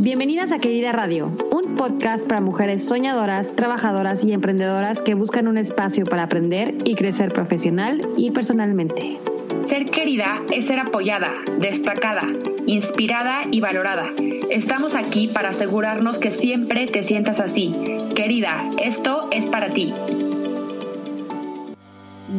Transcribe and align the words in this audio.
Bienvenidas 0.00 0.52
a 0.52 0.60
Querida 0.60 0.92
Radio, 0.92 1.26
un 1.50 1.74
podcast 1.74 2.24
para 2.28 2.40
mujeres 2.40 2.84
soñadoras, 2.84 3.56
trabajadoras 3.56 4.22
y 4.22 4.32
emprendedoras 4.32 5.02
que 5.02 5.14
buscan 5.14 5.48
un 5.48 5.58
espacio 5.58 6.04
para 6.04 6.22
aprender 6.22 6.76
y 6.84 6.94
crecer 6.94 7.32
profesional 7.32 8.00
y 8.16 8.30
personalmente. 8.30 9.18
Ser 9.64 9.86
querida 9.86 10.40
es 10.52 10.66
ser 10.66 10.78
apoyada, 10.78 11.32
destacada, 11.58 12.28
inspirada 12.66 13.40
y 13.50 13.58
valorada. 13.58 14.06
Estamos 14.50 14.94
aquí 14.94 15.26
para 15.26 15.48
asegurarnos 15.48 16.18
que 16.18 16.30
siempre 16.30 16.86
te 16.86 17.02
sientas 17.02 17.40
así. 17.40 17.74
Querida, 18.14 18.70
esto 18.80 19.28
es 19.32 19.46
para 19.46 19.70
ti. 19.70 19.92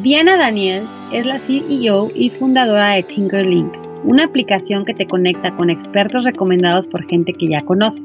Diana 0.01 0.37
Daniel 0.37 0.83
es 1.11 1.25
la 1.25 1.39
CEO 1.39 2.09
y 2.15 2.29
fundadora 2.29 2.91
de 2.91 3.03
Tinkerlink, 3.03 3.78
una 4.03 4.25
aplicación 4.25 4.85
que 4.85 4.93
te 4.93 5.07
conecta 5.07 5.55
con 5.55 5.69
expertos 5.69 6.25
recomendados 6.25 6.87
por 6.87 7.05
gente 7.07 7.33
que 7.33 7.49
ya 7.49 7.61
conoces, 7.61 8.03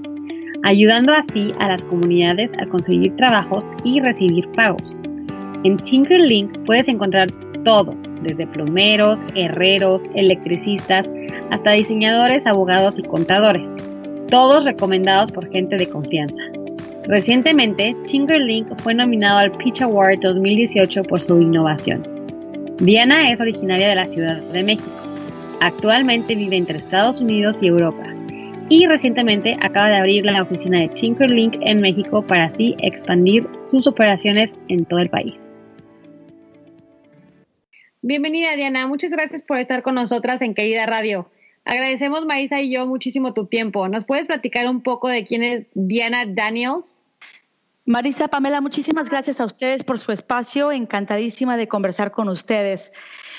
ayudando 0.63 1.13
así 1.13 1.53
a 1.59 1.69
las 1.69 1.83
comunidades 1.83 2.51
a 2.59 2.67
conseguir 2.67 3.15
trabajos 3.17 3.69
y 3.85 4.01
recibir 4.01 4.49
pagos. 4.53 5.01
En 5.65 5.77
Tinkerlink 5.77 6.59
puedes 6.67 6.89
encontrar 6.89 7.31
todo, 7.65 7.95
desde 8.23 8.47
plomeros, 8.47 9.21
herreros, 9.35 10.03
electricistas, 10.15 11.09
hasta 11.51 11.73
diseñadores, 11.73 12.47
abogados 12.47 12.99
y 12.99 13.03
contadores, 13.03 13.63
todos 14.31 14.65
recomendados 14.65 15.33
por 15.33 15.51
gente 15.51 15.77
de 15.77 15.89
confianza. 15.89 16.43
Recientemente, 17.07 17.95
Tinkerlink 18.07 18.79
fue 18.81 18.95
nominado 18.95 19.39
al 19.39 19.53
Pitch 19.53 19.83
Award 19.83 20.21
2018 20.23 21.03
por 21.05 21.21
su 21.21 21.41
innovación. 21.41 22.03
Diana 22.79 23.31
es 23.31 23.41
originaria 23.41 23.89
de 23.89 23.95
la 23.95 24.07
Ciudad 24.07 24.41
de 24.41 24.63
México. 24.63 25.14
Actualmente 25.61 26.35
vive 26.35 26.57
entre 26.57 26.79
Estados 26.79 27.21
Unidos 27.21 27.59
y 27.61 27.69
Europa. 27.69 28.05
Y 28.69 28.87
recientemente 28.87 29.57
acaba 29.61 29.89
de 29.89 29.97
abrir 29.97 30.25
la 30.25 30.43
oficina 30.43 30.81
de 30.81 30.89
Tinkerlink 30.89 31.57
en 31.61 31.81
México 31.81 32.27
para 32.27 32.47
así 32.47 32.75
expandir 32.81 33.47
sus 33.67 33.87
operaciones 33.87 34.51
en 34.69 34.85
todo 34.85 35.01
el 35.01 35.11
país. 35.11 35.35
Bienvenida 38.03 38.55
Diana, 38.57 38.87
muchas 38.87 39.11
gracias 39.11 39.43
por 39.43 39.59
estar 39.59 39.83
con 39.83 39.95
nosotras 39.95 40.43
en 40.43 40.55
Querida 40.55 40.87
Radio. 40.87 41.31
Agradecemos 41.65 42.27
Marisa 42.27 42.61
y 42.61 42.71
yo 42.71 42.87
muchísimo 42.87 43.33
tu 43.33 43.47
tiempo. 43.47 43.89
¿Nos 43.89 44.05
puedes 44.05 44.27
platicar 44.27 44.69
un 44.69 44.83
poco 44.83 45.09
de 45.09 45.25
quién 45.25 45.43
es 45.43 45.67
Diana 45.75 46.27
Daniels? 46.27 46.99
Marisa, 47.87 48.29
Pamela, 48.29 48.61
muchísimas 48.61 49.11
gracias 49.11 49.41
a 49.41 49.45
ustedes 49.45 49.85
por 49.85 49.99
su 49.99 50.13
espacio. 50.13 50.73
Encantadísima 50.73 51.57
de 51.57 51.69
conversar 51.69 52.13
con 52.13 52.29
ustedes. 52.29 52.93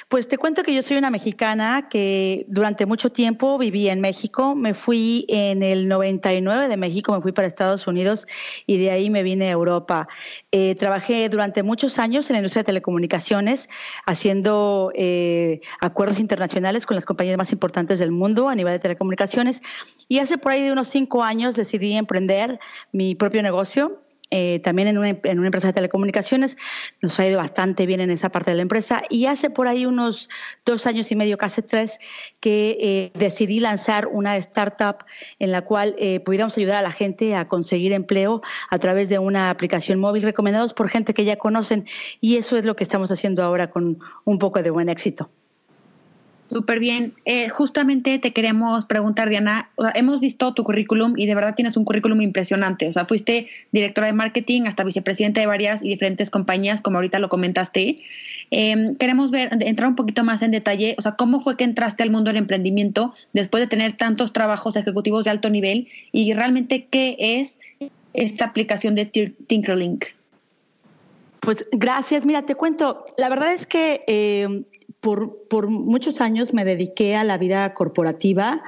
Pues 0.08 0.28
te 0.28 0.38
cuento 0.38 0.62
que 0.62 0.72
yo 0.72 0.84
soy 0.84 0.98
una 0.98 1.10
mexicana 1.10 1.88
que 1.90 2.46
durante 2.48 2.86
mucho 2.86 3.12
tiempo 3.12 3.58
viví 3.58 3.90
en 3.90 4.02
México. 4.02 4.54
Me 4.54 4.76
fui 4.76 5.26
en 5.30 5.64
el 5.64 5.88
99 5.88 6.68
de 6.68 6.78
México, 6.78 7.12
me 7.12 7.22
fui 7.22 7.32
para 7.32 7.48
Estados 7.48 7.88
Unidos 7.88 8.28
y 8.68 8.78
de 8.78 8.92
ahí 8.92 9.10
me 9.10 9.24
vine 9.24 9.48
a 9.48 9.52
Europa. 9.52 10.08
Eh, 10.52 10.76
trabajé 10.76 11.28
durante 11.28 11.64
muchos 11.64 11.98
años 11.98 12.30
en 12.30 12.36
la 12.36 12.40
industria 12.40 12.62
de 12.62 12.68
telecomunicaciones, 12.68 13.68
haciendo 14.06 14.92
eh, 14.94 15.62
acuerdos 15.80 16.20
internacionales 16.20 16.86
con 16.86 16.94
las 16.94 17.06
compañías 17.06 17.38
más 17.38 17.52
importantes 17.52 17.98
del 17.98 18.12
mundo 18.12 18.48
a 18.48 18.54
nivel 18.54 18.74
de 18.74 18.80
telecomunicaciones. 18.80 19.64
Y 20.08 20.20
hace 20.20 20.38
por 20.38 20.52
ahí 20.52 20.62
de 20.62 20.72
unos 20.72 20.88
cinco 20.88 21.24
años 21.24 21.56
decidí 21.56 21.94
emprender 21.94 22.60
mi 22.92 23.16
propio 23.16 23.42
negocio 23.42 24.05
eh, 24.32 24.60
también 24.64 24.88
en 24.88 24.98
una, 24.98 25.10
en 25.10 25.38
una, 25.40 25.48
empresa 25.48 25.68
de 25.68 25.74
telecomunicaciones. 25.74 26.58
Nos 27.02 27.20
ha 27.20 27.28
ido 27.28 27.38
bastante 27.38 27.86
bien 27.86 28.00
en 28.00 28.12
esa 28.12 28.30
parte 28.30 28.52
de 28.52 28.56
la 28.56 28.64
empresa. 28.64 29.04
Y 29.10 29.28
hace 29.28 29.50
por 29.50 29.68
ahí 29.68 29.86
unos 29.86 30.30
dos 30.66 30.88
años 30.88 31.12
y 31.12 31.16
medio, 31.16 31.38
casi 31.38 31.62
tres, 31.62 32.00
que 32.40 32.78
eh, 32.82 33.12
decidí 33.18 33.60
lanzar 33.60 34.08
una 34.08 34.38
startup 34.38 35.06
en 35.40 35.52
la 35.52 35.62
cual 35.62 35.96
eh, 36.00 36.20
pudiéramos 36.20 36.58
ayudar 36.58 36.78
a 36.78 36.82
la 36.82 36.92
gente 36.92 37.36
a 37.36 37.48
conseguir 37.48 37.94
empleo 37.94 38.42
a 38.70 38.80
través 38.80 39.10
de 39.10 39.20
una 39.20 39.50
aplicación 39.50 40.00
móvil 40.00 40.24
recomendados 40.24 40.74
por 40.74 40.90
gente 40.90 41.14
que 41.14 41.24
ya 41.26 41.38
conocen. 41.38 41.86
Y 42.20 42.38
eso 42.38 42.58
es 42.58 42.66
lo 42.66 42.76
que 42.76 42.84
estamos 42.84 43.12
haciendo 43.12 43.44
ahora 43.44 43.70
con 43.70 44.00
un 44.24 44.40
poco 44.40 44.62
de 44.62 44.70
buen 44.72 44.90
éxito. 44.90 45.30
Súper 46.56 46.80
bien. 46.80 47.14
Eh, 47.26 47.50
justamente 47.50 48.18
te 48.18 48.32
queremos 48.32 48.86
preguntar, 48.86 49.28
Diana, 49.28 49.70
hemos 49.94 50.22
visto 50.22 50.54
tu 50.54 50.64
currículum 50.64 51.16
y 51.18 51.26
de 51.26 51.36
verdad 51.36 51.54
tienes 51.54 51.76
un 51.76 51.84
currículum 51.84 52.22
impresionante. 52.22 52.88
O 52.88 52.94
sea, 52.94 53.04
fuiste 53.04 53.48
directora 53.74 54.08
de 54.08 54.14
marketing 54.14 54.62
hasta 54.62 54.86
vicepresidenta 54.86 55.42
de 55.42 55.48
varias 55.48 55.84
y 55.84 55.90
diferentes 55.90 56.30
compañías, 56.30 56.80
como 56.80 56.96
ahorita 56.96 57.20
lo 57.20 57.28
comentaste. 57.28 57.98
Em, 58.52 58.96
queremos 58.96 59.32
ver, 59.32 59.50
entrar 59.60 59.90
un 59.90 59.98
poquito 59.98 60.24
más 60.24 60.44
en 60.44 60.52
detalle, 60.52 60.96
o 60.98 61.02
sea, 61.02 61.18
cómo 61.18 61.42
fue 61.42 61.58
que 61.58 61.66
entraste 61.66 62.04
al 62.04 62.10
mundo 62.10 62.30
del 62.30 62.38
emprendimiento 62.38 63.14
después 63.34 63.60
de 63.62 63.68
tener 63.68 63.98
tantos 63.98 64.32
trabajos 64.32 64.78
ejecutivos 64.78 65.26
de 65.26 65.32
alto 65.32 65.50
nivel 65.50 65.90
y 66.14 66.32
realmente 66.32 66.88
qué 66.90 67.18
es 67.20 67.60
esta 68.14 68.46
aplicación 68.46 68.96
de 68.96 69.08
Tinkerlink. 69.48 70.06
Pues 71.42 71.68
gracias. 71.74 72.26
Mira, 72.26 72.44
te 72.44 72.56
cuento, 72.56 73.04
la 73.18 73.28
verdad 73.28 73.54
es 73.54 73.68
que 73.68 74.06
eh, 74.08 74.64
por, 75.06 75.70
muchos 75.70 76.20
años 76.20 76.54
me 76.54 76.66
dediqué 76.66 77.16
a 77.16 77.24
la 77.24 77.38
vida 77.38 77.74
corporativa. 77.76 78.64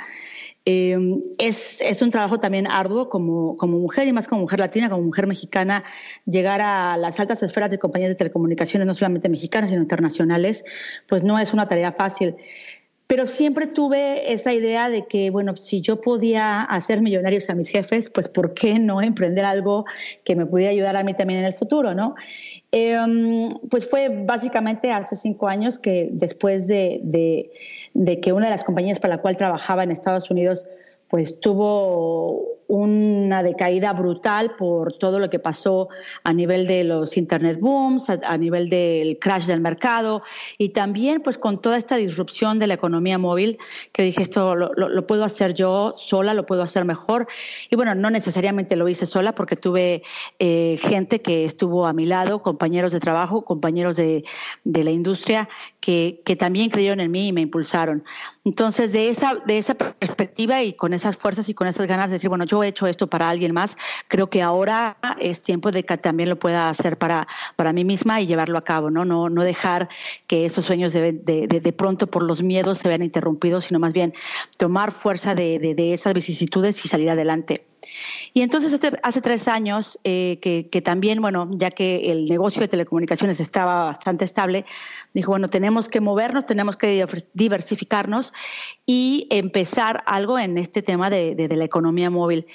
Em, 0.66 1.22
es, 1.40 1.82
un 2.02 2.12
trabajo 2.12 2.40
también 2.40 2.68
arduo 2.70 3.10
como, 3.10 3.58
como 3.58 3.80
mujer 3.80 4.08
y 4.08 4.14
más 4.14 4.28
como 4.28 4.42
mujer 4.42 4.60
latina, 4.60 4.90
como 4.90 5.02
mujer 5.02 5.26
mexicana, 5.26 5.84
llegar 6.26 6.62
a 6.62 6.98
las 6.98 7.20
altas 7.20 7.42
esferas 7.42 7.72
de 7.72 7.80
compañías 7.80 8.10
de 8.10 8.16
telecomunicaciones, 8.16 8.86
no 8.86 8.94
solamente 8.94 9.30
mexicanas, 9.30 9.70
sino 9.72 9.82
internacionales, 9.82 10.64
pues 11.08 11.24
no 11.24 11.40
es 11.40 11.54
una 11.54 11.68
tarea 11.68 11.94
fácil. 11.94 12.36
Pero 13.08 13.26
siempre 13.26 13.68
tuve 13.68 14.34
esa 14.34 14.54
idea 14.54 14.90
de 14.90 15.08
que, 15.08 15.30
bueno, 15.30 15.56
si 15.56 15.80
yo 15.80 16.02
podía 16.02 16.62
hacer 16.64 17.02
millonarios 17.02 17.50
a 17.50 17.56
mis 17.56 17.70
jefes, 17.70 18.10
pues 18.10 18.28
¿por 18.28 18.54
qué 18.54 18.80
no 18.80 19.02
emprender 19.02 19.46
algo 19.46 19.86
que 20.26 20.36
me 20.36 20.46
pudiera 20.46 20.72
ayudar 20.72 20.98
a 20.98 21.04
mí 21.04 21.14
también 21.14 21.40
en 21.40 21.46
el 21.46 21.54
futuro, 21.54 21.94
no? 21.94 22.16
Em, 22.72 23.50
pues 23.70 23.90
fue 23.90 24.10
básicamente 24.10 24.92
hace 24.92 25.16
cinco 25.16 25.48
años 25.48 25.80
que 25.80 26.10
después 26.12 26.68
de, 26.68 27.00
de, 27.94 28.20
que 28.20 28.34
una 28.34 28.48
de 28.48 28.52
las 28.52 28.66
compañías 28.66 29.00
para 29.00 29.16
la 29.16 29.22
cual 29.22 29.38
trabajaba 29.38 29.84
en 29.84 29.92
Estados 29.92 30.30
Unidos 30.30 30.68
pues 31.10 31.40
tuvo 31.40 32.57
una 32.68 33.44
decaída 33.44 33.94
brutal 33.94 34.56
por 34.56 34.94
todo 34.94 35.20
lo 35.20 35.30
que 35.30 35.40
pasó 35.40 35.88
a 36.24 36.34
nivel 36.34 36.68
de 36.68 36.84
los 36.84 37.18
internet 37.18 37.60
booms, 37.60 38.10
a, 38.10 38.38
nivel 38.38 38.70
del 38.70 39.18
crash 39.20 39.46
del 39.46 39.62
mercado 39.62 40.22
y 40.58 40.70
también 40.70 41.22
pues 41.22 41.38
con 41.38 41.62
toda 41.62 41.78
esta 41.78 41.96
disrupción 41.96 42.60
de 42.60 42.68
la 42.68 42.74
economía 42.74 43.18
móvil 43.18 43.58
que 43.92 44.04
dije 44.04 44.22
esto 44.22 44.56
lo, 44.56 45.08
puedo 45.08 45.24
hacer 45.24 45.54
yo 45.54 45.94
sola, 45.98 46.34
lo 46.34 46.46
puedo 46.46 46.62
hacer 46.62 46.86
mejor 46.86 47.28
y 47.70 47.76
bueno, 47.76 47.96
no 47.96 48.10
necesariamente 48.10 48.76
lo 48.76 48.88
hice 48.90 49.06
sola 49.06 49.34
porque 49.34 49.56
tuve 49.56 50.04
eh, 50.40 50.78
gente 50.82 51.22
que 51.22 51.46
estuvo 51.46 51.88
a 51.88 51.94
mi 51.94 52.06
lado, 52.06 52.42
compañeros 52.42 52.92
de 52.92 53.00
trabajo, 53.00 53.46
compañeros 53.46 53.96
de, 53.96 54.26
de 54.66 54.84
la 54.84 54.92
industria 54.92 55.48
que, 55.80 56.22
que 56.26 56.36
también 56.36 56.70
creyeron 56.70 57.00
en 57.00 57.12
mí 57.12 57.28
y 57.28 57.34
me 57.34 57.42
impulsaron. 57.42 58.04
Entonces 58.44 58.92
de 58.92 59.10
esa, 59.10 59.36
de 59.46 59.58
esa 59.58 59.76
perspectiva 59.76 60.64
y 60.64 60.74
con 60.74 60.94
esas 60.94 61.16
fuerzas 61.18 61.50
y 61.50 61.54
con 61.54 61.68
esas 61.68 61.88
ganas 61.88 62.10
de 62.10 62.14
decir, 62.14 62.30
bueno, 62.30 62.46
yo 62.46 62.57
he 62.64 62.68
hecho 62.68 62.88
esto 62.88 63.08
para 63.08 63.30
alguien 63.30 63.54
más, 63.54 63.78
creo 64.08 64.30
que 64.30 64.42
ahora 64.42 64.98
es 65.20 65.42
tiempo 65.42 65.72
de 65.72 65.84
que 65.84 65.98
también 65.98 66.30
lo 66.30 66.38
pueda 66.38 66.70
hacer 66.70 66.98
para, 66.98 67.28
para 67.56 67.74
mí 67.74 67.84
misma 67.84 68.22
y 68.22 68.28
llevarlo 68.28 68.58
a 68.58 68.64
cabo, 68.64 68.90
¿no? 68.90 69.06
No, 69.06 69.30
no 69.30 69.44
dejar 69.44 69.90
que 70.28 70.46
esos 70.46 70.66
sueños 70.66 70.94
de, 70.94 71.14
de, 71.14 71.48
de, 71.48 71.74
pronto 71.74 72.08
por 72.08 72.24
los 72.24 72.44
miedos 72.44 72.80
se 72.80 72.88
vean 72.88 73.04
interrumpidos, 73.04 73.66
sino 73.66 73.80
más 73.80 73.94
bien 73.94 74.14
tomar 74.58 74.92
fuerza 74.92 75.36
de, 75.36 75.60
de 75.60 75.94
esas 75.94 76.14
vicisitudes 76.14 76.84
y 76.86 76.88
salir 76.88 77.10
adelante. 77.10 77.66
Y 78.34 78.42
entonces 78.42 78.78
hace, 79.04 79.22
tres 79.22 79.48
años 79.48 80.00
eh, 80.04 80.40
que, 80.42 80.82
también, 80.82 81.22
bueno, 81.22 81.50
ya 81.54 81.72
que 81.72 82.12
el 82.12 82.26
negocio 82.26 82.62
de 82.62 82.68
telecomunicaciones 82.68 83.40
estaba 83.40 83.86
bastante 83.86 84.26
estable, 84.26 84.66
dijo, 85.14 85.32
bueno, 85.32 85.50
tenemos 85.50 85.90
que 85.90 86.02
movernos, 86.02 86.46
tenemos 86.46 86.78
que 86.78 87.06
diversificarnos 87.34 88.34
y 88.86 89.28
empezar 89.30 90.04
algo 90.06 90.38
en 90.40 90.58
este 90.58 90.82
tema 90.82 91.10
de, 91.10 91.36
de 91.36 91.56
la 91.56 91.66
economía 91.66 92.10
móvil. 92.10 92.46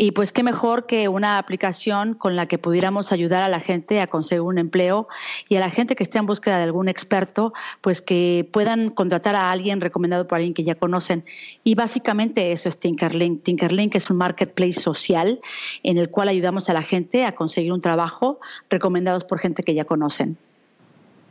Y 0.00 0.12
pues 0.12 0.32
qué 0.32 0.44
mejor 0.44 0.86
que 0.86 1.08
una 1.08 1.38
aplicación 1.38 2.14
con 2.14 2.36
la 2.36 2.46
que 2.46 2.56
pudiéramos 2.56 3.10
ayudar 3.10 3.42
a 3.42 3.48
la 3.48 3.58
gente 3.58 4.00
a 4.00 4.06
conseguir 4.06 4.42
un 4.42 4.56
empleo 4.56 5.08
y 5.48 5.56
a 5.56 5.60
la 5.60 5.70
gente 5.70 5.96
que 5.96 6.04
esté 6.04 6.18
en 6.18 6.26
búsqueda 6.26 6.58
de 6.58 6.62
algún 6.62 6.88
experto, 6.88 7.52
pues 7.80 8.00
que 8.00 8.48
puedan 8.52 8.90
contratar 8.90 9.34
a 9.34 9.50
alguien 9.50 9.80
recomendado 9.80 10.28
por 10.28 10.36
alguien 10.36 10.54
que 10.54 10.62
ya 10.62 10.76
conocen. 10.76 11.24
Y 11.64 11.74
básicamente 11.74 12.52
eso 12.52 12.68
es 12.68 12.78
Tinkerlink. 12.78 13.42
Tinkerlink 13.42 13.96
es 13.96 14.08
un 14.08 14.18
marketplace 14.18 14.80
social 14.80 15.40
en 15.82 15.98
el 15.98 16.10
cual 16.10 16.28
ayudamos 16.28 16.70
a 16.70 16.74
la 16.74 16.82
gente 16.82 17.24
a 17.24 17.32
conseguir 17.32 17.72
un 17.72 17.80
trabajo 17.80 18.38
recomendados 18.70 19.24
por 19.24 19.40
gente 19.40 19.64
que 19.64 19.74
ya 19.74 19.84
conocen. 19.84 20.36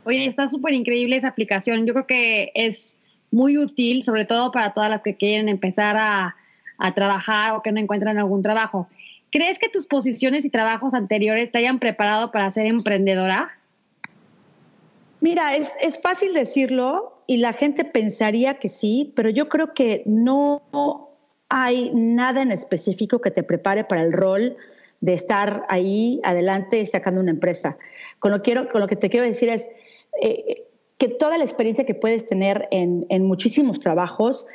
Oye, 0.04 0.26
está 0.26 0.50
súper 0.50 0.74
increíble 0.74 1.16
esa 1.16 1.28
aplicación. 1.28 1.86
Yo 1.86 1.94
creo 1.94 2.06
que 2.06 2.52
es 2.54 2.98
muy 3.30 3.56
útil, 3.56 4.02
sobre 4.02 4.26
todo 4.26 4.52
para 4.52 4.74
todas 4.74 4.90
las 4.90 5.00
que 5.00 5.16
quieren 5.16 5.48
empezar 5.48 5.96
a 5.96 6.36
a 6.78 6.94
trabajar 6.94 7.54
o 7.54 7.62
que 7.62 7.72
no 7.72 7.80
encuentran 7.80 8.18
algún 8.18 8.42
trabajo. 8.42 8.88
¿Crees 9.30 9.58
que 9.58 9.68
tus 9.68 9.86
posiciones 9.86 10.44
y 10.44 10.50
trabajos 10.50 10.94
anteriores 10.94 11.52
te 11.52 11.58
hayan 11.58 11.78
preparado 11.78 12.30
para 12.30 12.50
ser 12.50 12.66
emprendedora? 12.66 13.50
Mira, 15.20 15.56
es, 15.56 15.76
es 15.82 16.00
fácil 16.00 16.32
decirlo 16.32 17.22
y 17.26 17.38
la 17.38 17.52
gente 17.52 17.84
pensaría 17.84 18.54
que 18.54 18.68
sí, 18.68 19.12
pero 19.14 19.28
yo 19.28 19.48
creo 19.48 19.74
que 19.74 20.02
no, 20.06 20.62
hay 21.48 21.90
nada 21.94 22.42
en 22.42 22.52
específico 22.52 23.20
que 23.20 23.30
te 23.30 23.42
prepare 23.42 23.84
para 23.84 24.02
el 24.02 24.12
rol 24.12 24.56
de 25.00 25.14
estar 25.14 25.64
ahí 25.68 26.20
adelante 26.24 26.84
sacando 26.86 27.20
una 27.20 27.30
empresa. 27.30 27.76
Con 28.18 28.32
lo, 28.32 28.42
quiero, 28.42 28.68
con 28.70 28.80
lo 28.80 28.86
que 28.86 28.96
te 28.96 29.10
quiero 29.10 29.26
decir 29.26 29.48
es 29.48 29.68
eh, 30.22 30.64
que 30.98 31.08
toda 31.08 31.38
la 31.38 31.44
experiencia 31.44 31.86
que 31.86 31.94
puedes 31.94 32.26
tener 32.26 32.68
en, 32.70 33.06
en 33.08 33.24
muchísimos 33.24 33.78
trabajos 33.78 34.46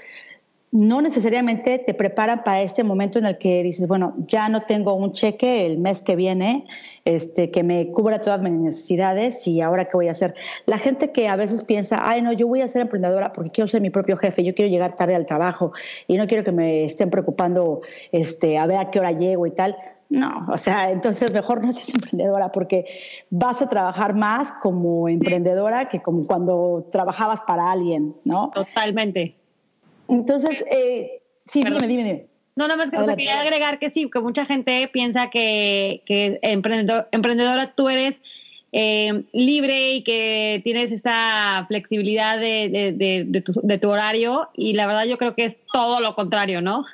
no 0.73 1.03
necesariamente 1.03 1.77
te 1.77 1.93
preparan 1.93 2.43
para 2.43 2.63
este 2.63 2.83
momento 2.83 3.19
en 3.19 3.25
el 3.25 3.37
que 3.37 3.61
dices, 3.61 3.87
bueno, 3.87 4.15
ya 4.25 4.49
no 4.49 4.63
tengo 4.63 4.95
un 4.95 5.11
cheque 5.11 5.67
el 5.67 5.77
mes 5.77 6.01
que 6.01 6.15
viene 6.15 6.65
este, 7.05 7.51
que 7.51 7.61
me 7.61 7.91
cubra 7.91 8.21
todas 8.21 8.41
mis 8.41 8.53
necesidades 8.53 9.47
y 9.47 9.61
ahora 9.61 9.85
qué 9.85 9.91
voy 9.93 10.07
a 10.07 10.13
hacer. 10.13 10.33
La 10.65 10.79
gente 10.79 11.11
que 11.11 11.27
a 11.27 11.35
veces 11.35 11.63
piensa, 11.63 11.99
ay, 12.01 12.23
no, 12.23 12.33
yo 12.33 12.47
voy 12.47 12.61
a 12.61 12.67
ser 12.67 12.81
emprendedora 12.81 13.33
porque 13.33 13.51
quiero 13.51 13.67
ser 13.67 13.81
mi 13.81 13.91
propio 13.91 14.17
jefe, 14.17 14.43
yo 14.43 14.55
quiero 14.55 14.71
llegar 14.71 14.95
tarde 14.95 15.13
al 15.13 15.27
trabajo 15.27 15.73
y 16.07 16.17
no 16.17 16.25
quiero 16.25 16.43
que 16.43 16.51
me 16.51 16.85
estén 16.85 17.11
preocupando 17.11 17.81
este, 18.11 18.57
a 18.57 18.65
ver 18.65 18.77
a 18.77 18.89
qué 18.89 18.99
hora 18.99 19.11
llego 19.11 19.45
y 19.45 19.51
tal. 19.51 19.77
No, 20.09 20.47
o 20.49 20.57
sea, 20.57 20.89
entonces 20.89 21.33
mejor 21.33 21.63
no 21.63 21.71
seas 21.71 21.93
emprendedora 21.93 22.51
porque 22.51 22.85
vas 23.29 23.61
a 23.61 23.69
trabajar 23.69 24.15
más 24.15 24.51
como 24.53 25.07
emprendedora 25.07 25.87
que 25.87 26.01
como 26.01 26.25
cuando 26.25 26.89
trabajabas 26.91 27.41
para 27.41 27.71
alguien, 27.71 28.15
¿no? 28.23 28.49
Totalmente. 28.55 29.35
Entonces, 30.07 30.63
eh, 30.69 31.21
sí, 31.45 31.63
dime, 31.63 31.87
dime, 31.87 32.03
dime. 32.03 32.27
No, 32.55 32.67
no, 32.67 32.77
me 32.77 32.89
quería 32.89 33.41
agregar 33.41 33.79
que 33.79 33.89
sí, 33.89 34.09
que 34.11 34.19
mucha 34.19 34.45
gente 34.45 34.87
piensa 34.93 35.29
que, 35.31 36.03
que 36.05 36.39
emprendedora 36.43 37.73
tú 37.73 37.89
eres 37.89 38.15
eh, 38.71 39.23
libre 39.33 39.93
y 39.93 40.03
que 40.03 40.61
tienes 40.63 40.91
esta 40.91 41.65
flexibilidad 41.67 42.39
de, 42.39 42.93
de, 42.95 43.23
de, 43.25 43.41
tu, 43.41 43.53
de 43.61 43.77
tu 43.79 43.89
horario 43.89 44.49
y 44.55 44.73
la 44.73 44.85
verdad 44.85 45.05
yo 45.05 45.17
creo 45.17 45.33
que 45.33 45.45
es 45.45 45.57
todo 45.71 45.99
lo 45.99 46.15
contrario, 46.15 46.61
¿no? 46.61 46.85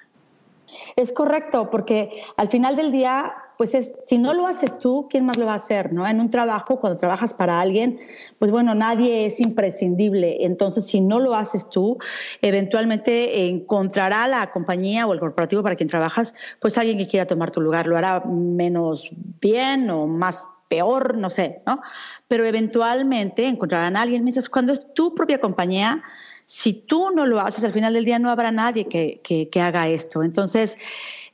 Es 0.95 1.11
correcto, 1.11 1.69
porque 1.69 2.23
al 2.37 2.49
final 2.49 2.75
del 2.75 2.91
día 2.91 3.33
pues 3.59 3.73
es, 3.73 3.91
si 4.07 4.17
no 4.17 4.33
lo 4.33 4.47
haces 4.47 4.79
tú, 4.79 5.09
¿quién 5.09 5.25
más 5.25 5.35
lo 5.37 5.45
va 5.45 5.51
a 5.51 5.57
hacer? 5.57 5.91
¿no? 5.91 6.07
En 6.07 6.21
un 6.21 6.29
trabajo, 6.29 6.79
cuando 6.79 6.97
trabajas 6.97 7.33
para 7.33 7.59
alguien, 7.59 7.99
pues 8.37 8.51
bueno, 8.51 8.73
nadie 8.73 9.25
es 9.25 9.41
imprescindible. 9.41 10.45
Entonces, 10.45 10.85
si 10.85 11.01
no 11.01 11.19
lo 11.19 11.35
haces 11.35 11.69
tú, 11.69 11.97
eventualmente 12.41 13.49
encontrará 13.49 14.29
la 14.29 14.49
compañía 14.51 15.05
o 15.05 15.11
el 15.11 15.19
corporativo 15.19 15.61
para 15.61 15.75
quien 15.75 15.89
trabajas, 15.89 16.33
pues 16.61 16.77
alguien 16.77 16.97
que 16.97 17.07
quiera 17.07 17.27
tomar 17.27 17.51
tu 17.51 17.59
lugar. 17.59 17.85
Lo 17.85 17.97
hará 17.97 18.23
menos 18.23 19.09
bien 19.41 19.89
o 19.89 20.07
más 20.07 20.45
peor, 20.69 21.17
no 21.17 21.29
sé, 21.29 21.61
¿no? 21.65 21.81
Pero 22.29 22.45
eventualmente 22.45 23.45
encontrarán 23.45 23.97
a 23.97 24.03
alguien. 24.03 24.23
Mientras 24.23 24.49
cuando 24.49 24.71
es 24.71 24.93
tu 24.93 25.13
propia 25.13 25.41
compañía, 25.41 26.01
si 26.49 26.73
tú 26.73 27.11
no 27.15 27.27
lo 27.27 27.39
haces, 27.39 27.63
al 27.63 27.71
final 27.71 27.93
del 27.93 28.05
día 28.05 28.17
no 28.17 28.31
habrá 28.31 28.51
nadie 28.51 28.87
que, 28.87 29.21
que 29.21 29.61
haga 29.61 29.87
esto. 29.87 30.23
Entonces, 30.23 30.79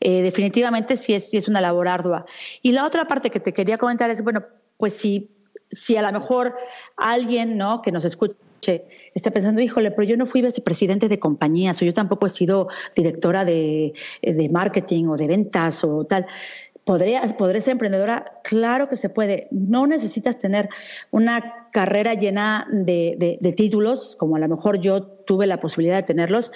eh, 0.02 0.22
definitivamente 0.22 0.98
sí 0.98 1.14
es, 1.14 1.30
sí 1.30 1.38
es 1.38 1.48
una 1.48 1.62
labor 1.62 1.88
ardua. 1.88 2.26
Y 2.62 2.74
la 2.74 2.86
otra 2.86 3.08
parte 3.08 3.30
que 3.30 3.40
te 3.40 3.54
quería 3.54 3.78
comentar 3.78 4.10
es, 4.10 4.22
bueno, 4.22 4.44
pues 4.76 4.94
si, 4.94 5.32
si 5.72 5.96
a 5.96 6.02
lo 6.02 6.12
mejor 6.12 6.58
alguien 6.98 7.58
¿no? 7.58 7.82
que 7.82 7.94
nos 7.94 8.04
escuche 8.04 8.36
está 9.14 9.32
pensando, 9.32 9.62
híjole, 9.62 9.92
pero 9.92 10.04
yo 10.04 10.18
no 10.18 10.26
fui 10.26 10.42
vicepresidente 10.42 11.08
de 11.08 11.18
compañías 11.18 11.82
o 11.82 11.86
yo 11.86 11.94
tampoco 11.94 12.26
he 12.28 12.30
sido 12.30 12.68
directora 12.94 13.46
de, 13.46 13.94
de 14.22 14.50
marketing 14.50 15.06
o 15.06 15.16
de 15.16 15.28
ventas 15.28 15.82
o 15.86 16.04
tal. 16.04 16.26
¿Podría, 16.86 17.22
¿Podré 17.36 17.62
ser 17.62 17.72
emprendedora? 17.72 18.40
Claro 18.44 18.88
que 18.88 18.96
se 18.96 19.10
puede. 19.10 19.48
No 19.50 19.88
necesitas 19.88 20.38
tener 20.38 20.70
una 21.10 21.70
carrera 21.72 22.14
llena 22.14 22.68
de, 22.72 23.16
de, 23.18 23.40
de, 23.42 23.54
títulos, 23.54 24.16
como 24.18 24.36
a 24.36 24.40
lo 24.40 24.48
mejor 24.48 24.80
yo 24.80 25.02
tuve 25.02 25.48
la 25.48 25.60
posibilidad 25.60 25.96
de 25.96 26.04
tenerlos, 26.04 26.52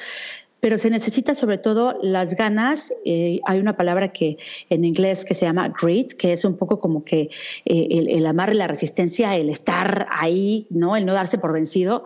pero 0.60 0.78
se 0.78 0.90
necesita 0.90 1.36
sobre 1.36 1.58
todo 1.58 1.98
las 2.02 2.36
ganas. 2.36 2.94
Eh, 3.06 3.40
hay 3.46 3.60
una 3.60 3.76
palabra 3.76 4.10
que 4.10 4.38
en 4.70 4.86
inglés 4.86 5.26
que 5.26 5.34
se 5.34 5.46
llama 5.46 5.70
grit, 5.70 6.14
que 6.14 6.34
es 6.34 6.46
un 6.46 6.58
poco 6.58 6.80
como 6.80 7.04
que 7.04 7.30
eh, 7.66 7.88
el, 7.90 8.10
el 8.10 8.26
amarre, 8.28 8.54
la 8.54 8.68
resistencia, 8.68 9.36
el 9.36 9.50
estar 9.50 10.08
ahí, 10.12 10.68
¿no? 10.70 10.96
el 10.96 11.06
no 11.06 11.14
darse 11.14 11.38
por 11.38 11.54
vencido, 11.54 12.04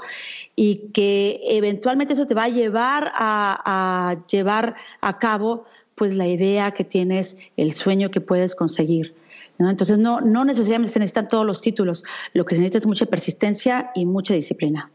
y 0.56 0.92
que 0.94 1.42
eventualmente 1.44 2.14
eso 2.14 2.28
te 2.28 2.36
va 2.36 2.46
a 2.46 2.50
llevar 2.50 3.12
a, 3.16 4.12
a 4.12 4.24
llevar 4.28 4.76
a 5.02 5.20
cabo 5.20 5.66
pues 5.96 6.16
la 6.16 6.28
idea 6.28 6.72
que 6.72 6.84
tienes, 6.84 7.38
el 7.58 7.74
sueño 7.74 8.12
que 8.12 8.22
puedes 8.22 8.56
conseguir. 8.56 9.16
Entonces 9.60 9.98
no, 9.98 10.20
no 10.20 10.46
necesariamente 10.46 10.94
se 10.94 11.00
necesitan 11.00 11.28
todos 11.28 11.46
los 11.46 11.62
títulos, 11.62 12.04
lo 12.34 12.46
que 12.46 12.56
se 12.56 12.62
necesita 12.62 12.80
es 12.80 12.88
mucha 12.88 13.06
persistencia 13.06 13.92
y 13.96 14.06
mucha 14.06 14.34
disciplina. 14.34 14.92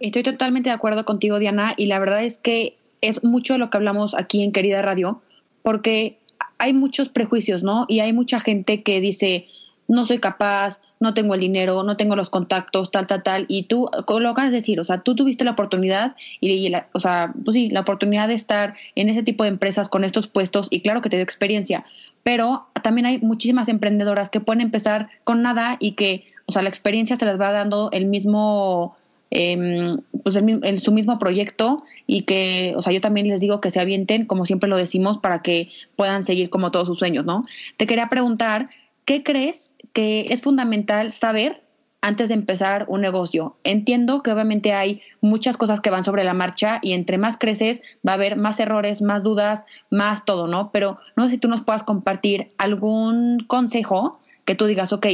Estoy 0.00 0.22
totalmente 0.22 0.68
de 0.68 0.74
acuerdo 0.74 1.04
contigo, 1.04 1.38
Diana, 1.38 1.74
y 1.76 1.86
la 1.86 1.98
verdad 1.98 2.24
es 2.24 2.36
que 2.38 2.76
es 3.00 3.24
mucho 3.24 3.56
lo 3.58 3.70
que 3.70 3.76
hablamos 3.76 4.14
aquí 4.14 4.42
en 4.42 4.52
Querida 4.52 4.82
Radio, 4.82 5.22
porque 5.62 6.18
hay 6.58 6.72
muchos 6.72 7.08
prejuicios, 7.08 7.62
¿no? 7.62 7.86
Y 7.88 8.00
hay 8.00 8.12
mucha 8.12 8.40
gente 8.40 8.82
que 8.82 9.00
dice, 9.00 9.46
no 9.92 10.06
soy 10.06 10.18
capaz, 10.18 10.80
no 11.00 11.14
tengo 11.14 11.34
el 11.34 11.40
dinero, 11.40 11.82
no 11.82 11.96
tengo 11.96 12.16
los 12.16 12.30
contactos, 12.30 12.90
tal, 12.90 13.06
tal, 13.06 13.22
tal. 13.22 13.44
Y 13.48 13.64
tú 13.64 13.90
lo 14.08 14.28
acabas 14.30 14.50
de 14.50 14.58
decir, 14.58 14.80
o 14.80 14.84
sea, 14.84 14.98
tú 15.02 15.14
tuviste 15.14 15.44
la 15.44 15.52
oportunidad, 15.52 16.16
y, 16.40 16.68
la, 16.68 16.88
o 16.92 17.00
sea, 17.00 17.32
pues 17.44 17.54
sí, 17.54 17.68
la 17.70 17.80
oportunidad 17.80 18.28
de 18.28 18.34
estar 18.34 18.74
en 18.94 19.08
ese 19.08 19.22
tipo 19.22 19.44
de 19.44 19.50
empresas 19.50 19.88
con 19.88 20.04
estos 20.04 20.26
puestos, 20.26 20.68
y 20.70 20.80
claro 20.80 21.02
que 21.02 21.10
te 21.10 21.16
dio 21.16 21.24
experiencia, 21.24 21.84
pero 22.22 22.66
también 22.82 23.06
hay 23.06 23.18
muchísimas 23.18 23.68
emprendedoras 23.68 24.30
que 24.30 24.40
pueden 24.40 24.62
empezar 24.62 25.08
con 25.24 25.42
nada 25.42 25.76
y 25.78 25.92
que, 25.92 26.26
o 26.46 26.52
sea, 26.52 26.62
la 26.62 26.68
experiencia 26.68 27.16
se 27.16 27.26
les 27.26 27.40
va 27.40 27.52
dando 27.52 27.90
el 27.92 28.06
mismo 28.06 28.96
eh, 29.34 29.96
pues 30.22 30.36
en, 30.36 30.78
su 30.78 30.92
mismo 30.92 31.18
proyecto 31.18 31.82
y 32.06 32.22
que, 32.22 32.74
o 32.76 32.82
sea, 32.82 32.92
yo 32.92 33.00
también 33.00 33.28
les 33.28 33.40
digo 33.40 33.62
que 33.62 33.70
se 33.70 33.80
avienten, 33.80 34.26
como 34.26 34.44
siempre 34.44 34.68
lo 34.68 34.76
decimos, 34.76 35.16
para 35.16 35.40
que 35.40 35.70
puedan 35.96 36.24
seguir 36.24 36.50
como 36.50 36.70
todos 36.70 36.86
sus 36.86 36.98
sueños, 36.98 37.24
¿no? 37.24 37.46
Te 37.78 37.86
quería 37.86 38.10
preguntar, 38.10 38.68
¿qué 39.06 39.22
crees 39.22 39.71
que 39.92 40.26
es 40.30 40.42
fundamental 40.42 41.10
saber 41.10 41.62
antes 42.00 42.28
de 42.28 42.34
empezar 42.34 42.86
un 42.88 43.00
negocio? 43.00 43.56
Entiendo 43.64 44.22
que 44.22 44.32
obviamente 44.32 44.72
hay 44.72 45.02
muchas 45.20 45.56
cosas 45.56 45.80
que 45.80 45.90
van 45.90 46.04
sobre 46.04 46.24
la 46.24 46.34
marcha 46.34 46.80
y 46.82 46.92
entre 46.92 47.18
más 47.18 47.38
creces 47.38 47.80
va 48.06 48.12
a 48.12 48.14
haber 48.14 48.36
más 48.36 48.58
errores, 48.58 49.02
más 49.02 49.22
dudas, 49.22 49.64
más 49.90 50.24
todo, 50.24 50.46
¿no? 50.48 50.72
Pero 50.72 50.98
no 51.16 51.24
sé 51.24 51.30
si 51.30 51.38
tú 51.38 51.48
nos 51.48 51.62
puedas 51.62 51.82
compartir 51.82 52.48
algún 52.58 53.40
consejo 53.46 54.20
que 54.44 54.54
tú 54.54 54.66
digas, 54.66 54.92
ok, 54.92 55.06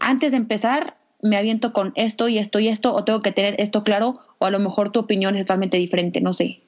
antes 0.00 0.32
de 0.32 0.36
empezar, 0.36 0.96
me 1.22 1.38
aviento 1.38 1.72
con 1.72 1.92
esto 1.96 2.28
y 2.28 2.36
esto 2.36 2.58
y 2.58 2.68
esto, 2.68 2.94
o 2.94 3.04
tengo 3.04 3.22
que 3.22 3.32
tener 3.32 3.58
esto 3.58 3.82
claro, 3.82 4.18
o 4.38 4.44
a 4.44 4.50
lo 4.50 4.58
mejor 4.58 4.90
tu 4.90 5.00
opinión 5.00 5.34
es 5.36 5.42
totalmente 5.42 5.78
diferente, 5.78 6.20
no 6.20 6.34
sé. 6.34 6.60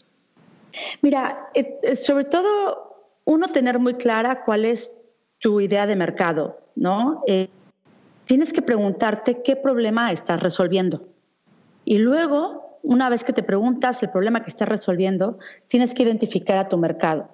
Mira, 1.03 1.51
sobre 2.01 2.25
todo 2.25 3.13
uno 3.27 3.49
tener 3.49 3.79
muy 3.79 3.95
clara 3.95 4.45
cuál 4.45 4.65
es 4.65 4.93
tu 5.39 5.61
idea 5.61 5.87
de 5.87 5.97
mercado, 5.97 6.61
¿no? 6.75 7.23
Eh, 7.27 7.49
tienes 8.25 8.53
que 8.53 8.63
preguntarte 8.63 9.43
qué 9.43 9.57
problema 9.57 10.13
estás 10.13 10.43
resolviendo. 10.43 11.09
Y 11.85 11.99
luego, 11.99 12.79
una 12.83 13.09
vez 13.09 13.25
que 13.25 13.33
te 13.33 13.43
preguntas 13.43 14.03
el 14.03 14.11
problema 14.11 14.43
que 14.43 14.51
estás 14.51 14.69
resolviendo, 14.69 15.39
tienes 15.69 15.95
que 15.95 16.03
identificar 16.03 16.59
a 16.59 16.69
tu 16.69 16.77
mercado. 16.79 17.29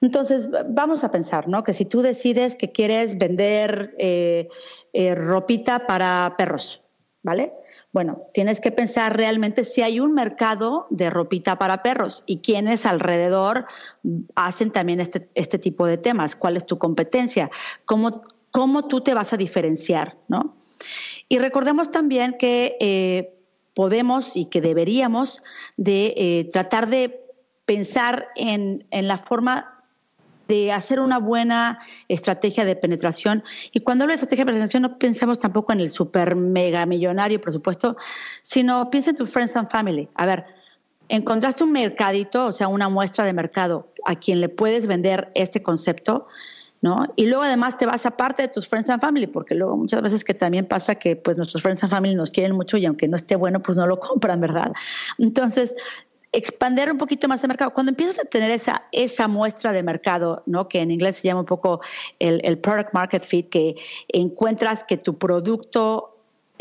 Entonces, 0.00 0.48
vamos 0.68 1.04
a 1.04 1.12
pensar, 1.12 1.48
¿no? 1.48 1.62
Que 1.62 1.74
si 1.74 1.84
tú 1.84 2.02
decides 2.02 2.56
que 2.56 2.72
quieres 2.72 3.16
vender 3.18 3.94
eh, 3.98 4.48
eh, 4.92 5.14
ropita 5.14 5.86
para 5.86 6.34
perros, 6.36 6.81
¿vale? 7.22 7.52
Bueno, 7.92 8.22
tienes 8.34 8.60
que 8.60 8.72
pensar 8.72 9.16
realmente 9.16 9.64
si 9.64 9.82
hay 9.82 10.00
un 10.00 10.12
mercado 10.12 10.86
de 10.90 11.10
ropita 11.10 11.58
para 11.58 11.82
perros 11.82 12.24
y 12.26 12.38
quiénes 12.38 12.86
alrededor 12.86 13.66
hacen 14.34 14.70
también 14.70 15.00
este, 15.00 15.28
este 15.34 15.58
tipo 15.58 15.86
de 15.86 15.98
temas, 15.98 16.36
cuál 16.36 16.56
es 16.56 16.66
tu 16.66 16.78
competencia, 16.78 17.50
cómo, 17.84 18.22
cómo 18.50 18.86
tú 18.88 19.00
te 19.00 19.14
vas 19.14 19.32
a 19.32 19.36
diferenciar, 19.36 20.16
¿no? 20.28 20.56
Y 21.28 21.38
recordemos 21.38 21.90
también 21.90 22.36
que 22.38 22.76
eh, 22.80 23.34
podemos 23.74 24.36
y 24.36 24.46
que 24.46 24.60
deberíamos 24.60 25.42
de 25.76 26.14
eh, 26.16 26.48
tratar 26.52 26.88
de 26.88 27.20
pensar 27.64 28.28
en, 28.36 28.86
en 28.90 29.08
la 29.08 29.18
forma 29.18 29.71
de 30.48 30.72
hacer 30.72 31.00
una 31.00 31.18
buena 31.18 31.78
estrategia 32.08 32.64
de 32.64 32.76
penetración. 32.76 33.42
Y 33.72 33.80
cuando 33.80 34.04
hablo 34.04 34.12
de 34.12 34.16
estrategia 34.16 34.44
de 34.44 34.50
penetración, 34.50 34.82
no 34.82 34.98
pensemos 34.98 35.38
tampoco 35.38 35.72
en 35.72 35.80
el 35.80 35.90
super 35.90 36.36
mega 36.36 36.86
millonario 36.86 37.40
presupuesto, 37.40 37.96
sino 38.42 38.90
piensa 38.90 39.10
en 39.10 39.16
tu 39.16 39.26
friends 39.26 39.56
and 39.56 39.70
family. 39.70 40.08
A 40.14 40.26
ver, 40.26 40.44
encontraste 41.08 41.64
un 41.64 41.72
mercadito, 41.72 42.46
o 42.46 42.52
sea, 42.52 42.68
una 42.68 42.88
muestra 42.88 43.24
de 43.24 43.32
mercado 43.32 43.92
a 44.04 44.16
quien 44.16 44.40
le 44.40 44.48
puedes 44.48 44.86
vender 44.86 45.30
este 45.34 45.62
concepto. 45.62 46.26
¿No? 46.84 47.06
Y 47.14 47.26
luego 47.26 47.44
además 47.44 47.78
te 47.78 47.86
vas 47.86 48.06
aparte 48.06 48.42
de 48.42 48.48
tus 48.48 48.66
friends 48.66 48.90
and 48.90 49.00
family, 49.00 49.28
porque 49.28 49.54
luego 49.54 49.76
muchas 49.76 50.02
veces 50.02 50.24
que 50.24 50.34
también 50.34 50.66
pasa 50.66 50.96
que 50.96 51.14
pues 51.14 51.36
nuestros 51.36 51.62
friends 51.62 51.84
and 51.84 51.92
family 51.92 52.16
nos 52.16 52.32
quieren 52.32 52.56
mucho 52.56 52.76
y 52.76 52.84
aunque 52.86 53.06
no 53.06 53.14
esté 53.14 53.36
bueno, 53.36 53.62
pues 53.62 53.78
no 53.78 53.86
lo 53.86 54.00
compran, 54.00 54.40
¿verdad? 54.40 54.72
Entonces, 55.16 55.76
expander 56.32 56.90
un 56.90 56.98
poquito 56.98 57.28
más 57.28 57.42
el 57.44 57.48
mercado. 57.48 57.72
Cuando 57.72 57.90
empiezas 57.90 58.18
a 58.18 58.24
tener 58.24 58.50
esa, 58.50 58.86
esa 58.90 59.28
muestra 59.28 59.72
de 59.72 59.82
mercado, 59.82 60.42
¿no? 60.46 60.68
que 60.68 60.80
en 60.80 60.90
inglés 60.90 61.16
se 61.16 61.28
llama 61.28 61.40
un 61.40 61.46
poco 61.46 61.80
el, 62.18 62.40
el 62.44 62.58
product 62.58 62.92
market 62.94 63.22
fit, 63.22 63.48
que 63.48 63.76
encuentras 64.08 64.84
que 64.84 64.96
tu 64.96 65.18
producto 65.18 66.08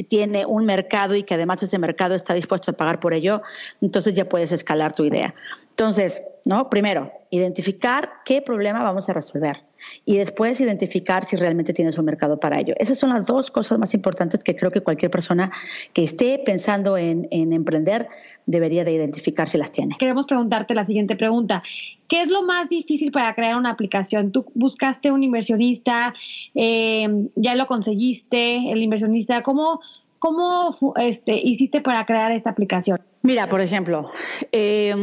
tiene 0.10 0.46
un 0.46 0.66
mercado 0.66 1.16
y 1.16 1.24
que 1.24 1.36
además 1.36 1.64
ese 1.64 1.78
mercado 1.78 2.16
está 2.16 2.34
dispuesto 2.34 2.72
a 2.72 2.74
pagar 2.74 3.00
por 3.00 3.14
ello, 3.14 3.42
entonces 3.82 4.14
ya 4.14 4.28
puedes 4.28 4.52
escalar 4.52 4.94
tu 4.94 5.04
idea. 5.04 5.34
Entonces, 5.70 6.22
¿no? 6.46 6.70
Primero, 6.70 7.12
identificar 7.30 8.12
qué 8.26 8.42
problema 8.42 8.84
vamos 8.84 9.10
a 9.10 9.14
resolver 9.14 9.71
y 10.06 10.18
después 10.18 10.60
identificar 10.60 11.26
si 11.26 11.36
realmente 11.36 11.74
tienes 11.74 11.98
un 11.98 12.06
mercado 12.06 12.40
para 12.40 12.60
ello. 12.60 12.74
Esas 12.78 12.98
son 12.98 13.10
las 13.10 13.26
dos 13.26 13.52
cosas 13.52 13.78
más 13.80 13.94
importantes 13.94 14.44
que 14.44 14.56
creo 14.56 14.72
que 14.72 14.82
cualquier 14.82 15.12
persona 15.12 15.52
que 15.94 16.04
esté 16.04 16.42
pensando 16.46 16.98
en, 16.98 17.28
emprender 17.32 18.08
debería 18.46 18.84
de 18.84 18.94
identificar 18.94 19.48
si 19.48 19.58
las 19.58 19.72
tiene. 19.72 19.96
Queremos 20.00 20.26
preguntarte 20.26 20.74
la 20.74 20.86
siguiente 20.86 21.16
pregunta. 21.16 21.64
¿Qué 22.08 22.22
es 22.22 22.30
lo 22.30 22.44
más 22.44 22.70
difícil 22.70 23.12
para 23.12 23.34
crear 23.36 23.56
una 23.56 23.72
aplicación? 23.72 24.32
Tú 24.32 24.46
buscaste 24.54 25.12
un 25.12 25.24
inversionista, 25.24 26.14
eh, 26.56 27.08
ya 27.36 27.56
lo 27.56 27.68
conseguiste, 27.68 28.72
el 28.72 28.82
inversionista. 28.82 29.44
¿Cómo, 29.44 29.82
cómo 30.20 30.94
este, 30.98 31.36
hiciste 31.36 31.82
para 31.82 32.06
crear 32.06 32.32
esta 32.32 32.50
aplicación? 32.50 33.00
Mira, 33.24 33.48
por 33.48 33.62
ejemplo, 33.62 34.12
eh, 34.52 34.94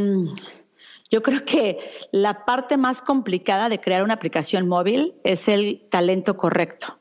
yo 1.10 1.22
creo 1.22 1.44
que 1.44 1.78
la 2.12 2.44
parte 2.44 2.76
más 2.76 3.00
complicada 3.00 3.68
de 3.68 3.80
crear 3.80 4.02
una 4.02 4.14
aplicación 4.14 4.68
móvil 4.68 5.14
es 5.24 5.48
el 5.48 5.86
talento 5.90 6.36
correcto, 6.36 6.98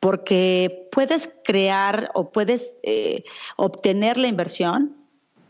porque 0.00 0.88
puedes 0.90 1.30
crear 1.44 2.10
o 2.14 2.32
puedes 2.32 2.76
eh, 2.82 3.24
obtener 3.56 4.16
la 4.16 4.28
inversión, 4.28 4.96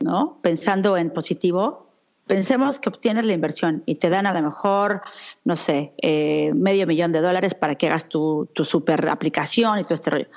¿no? 0.00 0.38
Pensando 0.42 0.96
en 0.96 1.11
positivo. 1.11 1.84
Pensemos 2.26 2.80
que 2.80 2.88
obtienes 2.88 3.26
la 3.26 3.34
inversión 3.34 3.82
y 3.84 3.96
te 3.96 4.08
dan 4.08 4.26
a 4.26 4.32
lo 4.32 4.40
mejor, 4.40 5.02
no 5.44 5.56
sé, 5.56 5.92
eh, 5.99 6.52
medio 6.54 6.87
millón 6.87 7.12
de 7.12 7.20
dólares 7.20 7.54
para 7.54 7.75
que 7.75 7.87
hagas 7.87 8.08
tu, 8.08 8.49
tu 8.54 8.64
super 8.64 9.08
aplicación 9.08 9.78
y 9.78 9.84
todo 9.84 9.94
este 9.94 10.11
rollo. 10.11 10.28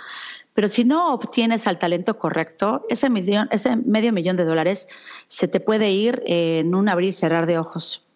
Pero 0.57 0.69
si 0.69 0.85
no 0.85 1.13
obtienes 1.13 1.67
al 1.67 1.77
talento 1.77 2.17
correcto, 2.17 2.83
ese, 2.89 3.11
medio 3.11 4.11
millón 4.11 4.37
de 4.37 4.43
dólares 4.43 4.87
se 5.27 5.47
te 5.47 5.59
puede 5.59 5.91
ir 5.91 6.23
en 6.25 6.73
un 6.73 6.89
abrir 6.89 7.09
y 7.09 7.13
cerrar 7.13 7.45
de 7.45 7.59
ojos. 7.59 8.07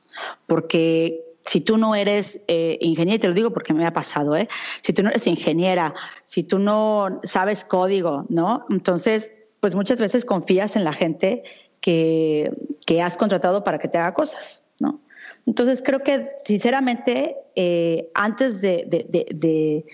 Porque 0.47 1.23
si 1.45 1.61
tú 1.61 1.77
no 1.77 1.93
eres 1.93 2.41
eh, 2.47 2.79
ingeniera, 2.81 3.17
y 3.17 3.19
te 3.19 3.27
lo 3.27 3.35
digo 3.35 3.51
porque 3.51 3.75
me 3.75 3.85
ha 3.85 3.93
pasado, 3.93 4.35
¿eh? 4.35 4.49
si 4.81 4.91
tú 4.91 5.03
no 5.03 5.09
eres 5.09 5.27
ingeniera, 5.27 5.93
si 6.25 6.41
tú 6.41 6.57
no 6.57 7.19
sabes 7.21 7.63
código, 7.63 8.25
¿no? 8.29 8.65
Entonces, 8.71 9.29
pues 9.59 9.75
muchas 9.75 9.99
veces 9.99 10.25
confías 10.25 10.75
en 10.75 10.83
la 10.83 10.93
gente 10.93 11.43
que, 11.79 12.51
que 12.87 13.03
has 13.03 13.17
contratado 13.17 13.63
para 13.63 13.77
que 13.77 13.87
te 13.87 13.99
haga 13.99 14.15
cosas, 14.15 14.63
¿no? 14.79 14.99
Entonces, 15.45 15.83
creo 15.85 16.01
que 16.01 16.31
sinceramente, 16.43 17.37
eh, 17.55 18.09
antes 18.15 18.61
de 18.61 19.85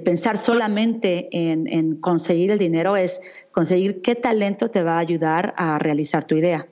pensar 0.00 0.36
solamente 0.36 1.28
en, 1.30 1.96
conseguir 1.96 2.50
el 2.50 2.58
dinero 2.58 2.96
es 2.96 3.20
conseguir 3.52 4.02
qué 4.02 4.14
talento 4.14 4.70
te 4.70 4.82
va 4.82 4.96
a 4.96 4.98
ayudar 4.98 5.54
a 5.56 5.78
realizar 5.78 6.24
tu 6.24 6.36
idea. 6.36 6.68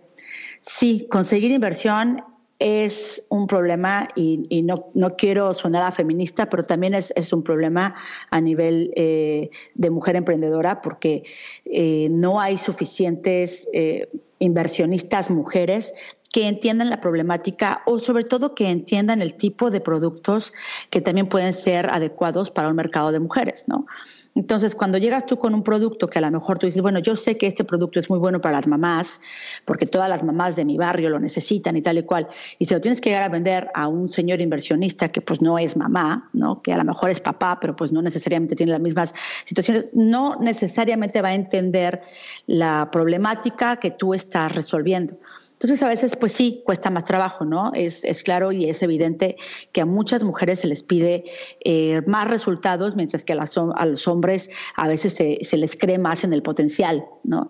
Sí, 0.60 1.06
conseguir 1.10 1.50
inversión 1.50 2.22
es 2.58 3.26
un 3.28 3.46
problema 3.46 4.08
y, 4.14 4.62
no, 4.62 4.86
no, 4.94 5.16
quiero 5.16 5.54
sonar 5.54 5.82
a 5.82 5.92
feminista, 5.92 6.48
pero 6.48 6.64
también 6.64 6.94
es, 6.94 7.32
un 7.32 7.42
problema 7.42 7.94
a 8.30 8.40
nivel 8.40 8.90
eh, 8.96 9.50
de 9.74 9.90
mujer 9.90 10.16
emprendedora 10.16 10.80
porque 10.80 11.24
eh, 11.64 12.08
no 12.10 12.40
hay 12.40 12.58
suficientes 12.58 13.68
eh, 13.72 14.08
inversionistas 14.38 15.30
mujeres 15.30 15.92
que 16.34 16.48
entiendan 16.48 16.90
la 16.90 17.00
problemática 17.00 17.82
o 17.86 18.00
sobre 18.00 18.24
todo 18.24 18.56
que 18.56 18.68
entiendan 18.68 19.22
el 19.22 19.34
tipo 19.34 19.70
de 19.70 19.80
productos 19.80 20.52
que 20.90 21.00
también 21.00 21.28
pueden 21.28 21.52
ser 21.52 21.88
adecuados 21.90 22.50
para 22.50 22.68
un 22.68 22.74
mercado 22.74 23.12
de 23.12 23.20
mujeres, 23.20 23.66
¿no? 23.68 23.86
Entonces, 24.34 24.74
cuando 24.74 24.98
llegas 24.98 25.26
tú 25.26 25.38
con 25.38 25.54
un 25.54 25.62
producto 25.62 26.08
que 26.08 26.18
a 26.18 26.22
lo 26.22 26.30
mejor 26.32 26.58
tú 26.58 26.66
dices, 26.66 26.82
bueno, 26.82 26.98
yo 26.98 27.14
sé 27.14 27.36
que 27.36 27.46
este 27.46 27.62
producto 27.62 28.00
es 28.00 28.10
muy 28.10 28.18
bueno 28.18 28.40
para 28.40 28.56
las 28.56 28.66
mamás, 28.66 29.20
porque 29.64 29.86
todas 29.86 30.08
las 30.08 30.24
mamás 30.24 30.56
de 30.56 30.64
mi 30.64 30.76
barrio 30.76 31.08
lo 31.08 31.20
necesitan 31.20 31.76
y 31.76 31.82
tal 31.82 31.98
y 31.98 32.02
cual, 32.02 32.26
y 32.58 32.64
se 32.64 32.74
lo 32.74 32.80
tienes 32.80 33.00
que 33.00 33.10
llegar 33.10 33.22
a 33.22 33.28
vender 33.28 33.70
a 33.72 33.86
un 33.86 34.08
señor 34.08 34.40
inversionista 34.40 35.10
que 35.10 35.20
pues 35.20 35.40
no 35.40 35.56
es 35.56 35.76
mamá, 35.76 36.30
¿no? 36.32 36.62
que 36.62 36.72
a 36.72 36.78
lo 36.78 36.84
mejor 36.84 37.10
es 37.10 37.20
papá, 37.20 37.60
pero 37.60 37.76
pues 37.76 37.92
no 37.92 38.02
necesariamente 38.02 38.56
tiene 38.56 38.72
las 38.72 38.80
mismas 38.80 39.14
situaciones, 39.44 39.90
no 39.94 40.34
necesariamente 40.40 41.22
va 41.22 41.28
a 41.28 41.34
entender 41.34 42.02
la 42.48 42.88
problemática 42.90 43.76
que 43.76 43.92
tú 43.92 44.14
estás 44.14 44.52
resolviendo. 44.52 45.16
Entonces 45.54 45.82
a 45.82 45.88
veces 45.88 46.16
pues 46.16 46.32
sí, 46.32 46.62
cuesta 46.64 46.90
más 46.90 47.04
trabajo, 47.04 47.44
¿no? 47.44 47.72
Es, 47.74 48.02
claro 48.22 48.52
y 48.52 48.68
es 48.68 48.82
evidente 48.82 49.36
que 49.72 49.80
a 49.80 49.86
muchas 49.86 50.22
mujeres 50.24 50.60
se 50.60 50.66
les 50.66 50.82
pide 50.82 51.24
eh, 51.64 52.02
más 52.06 52.28
resultados, 52.28 52.96
mientras 52.96 53.24
que 53.24 53.32
a, 53.32 53.48
a 53.76 53.86
los 53.86 54.08
hombres 54.08 54.50
a 54.76 54.88
veces 54.88 55.14
se, 55.14 55.56
les 55.56 55.76
cree 55.76 55.98
más 55.98 56.24
en 56.24 56.32
el 56.32 56.42
potencial, 56.42 57.04
¿no? 57.22 57.48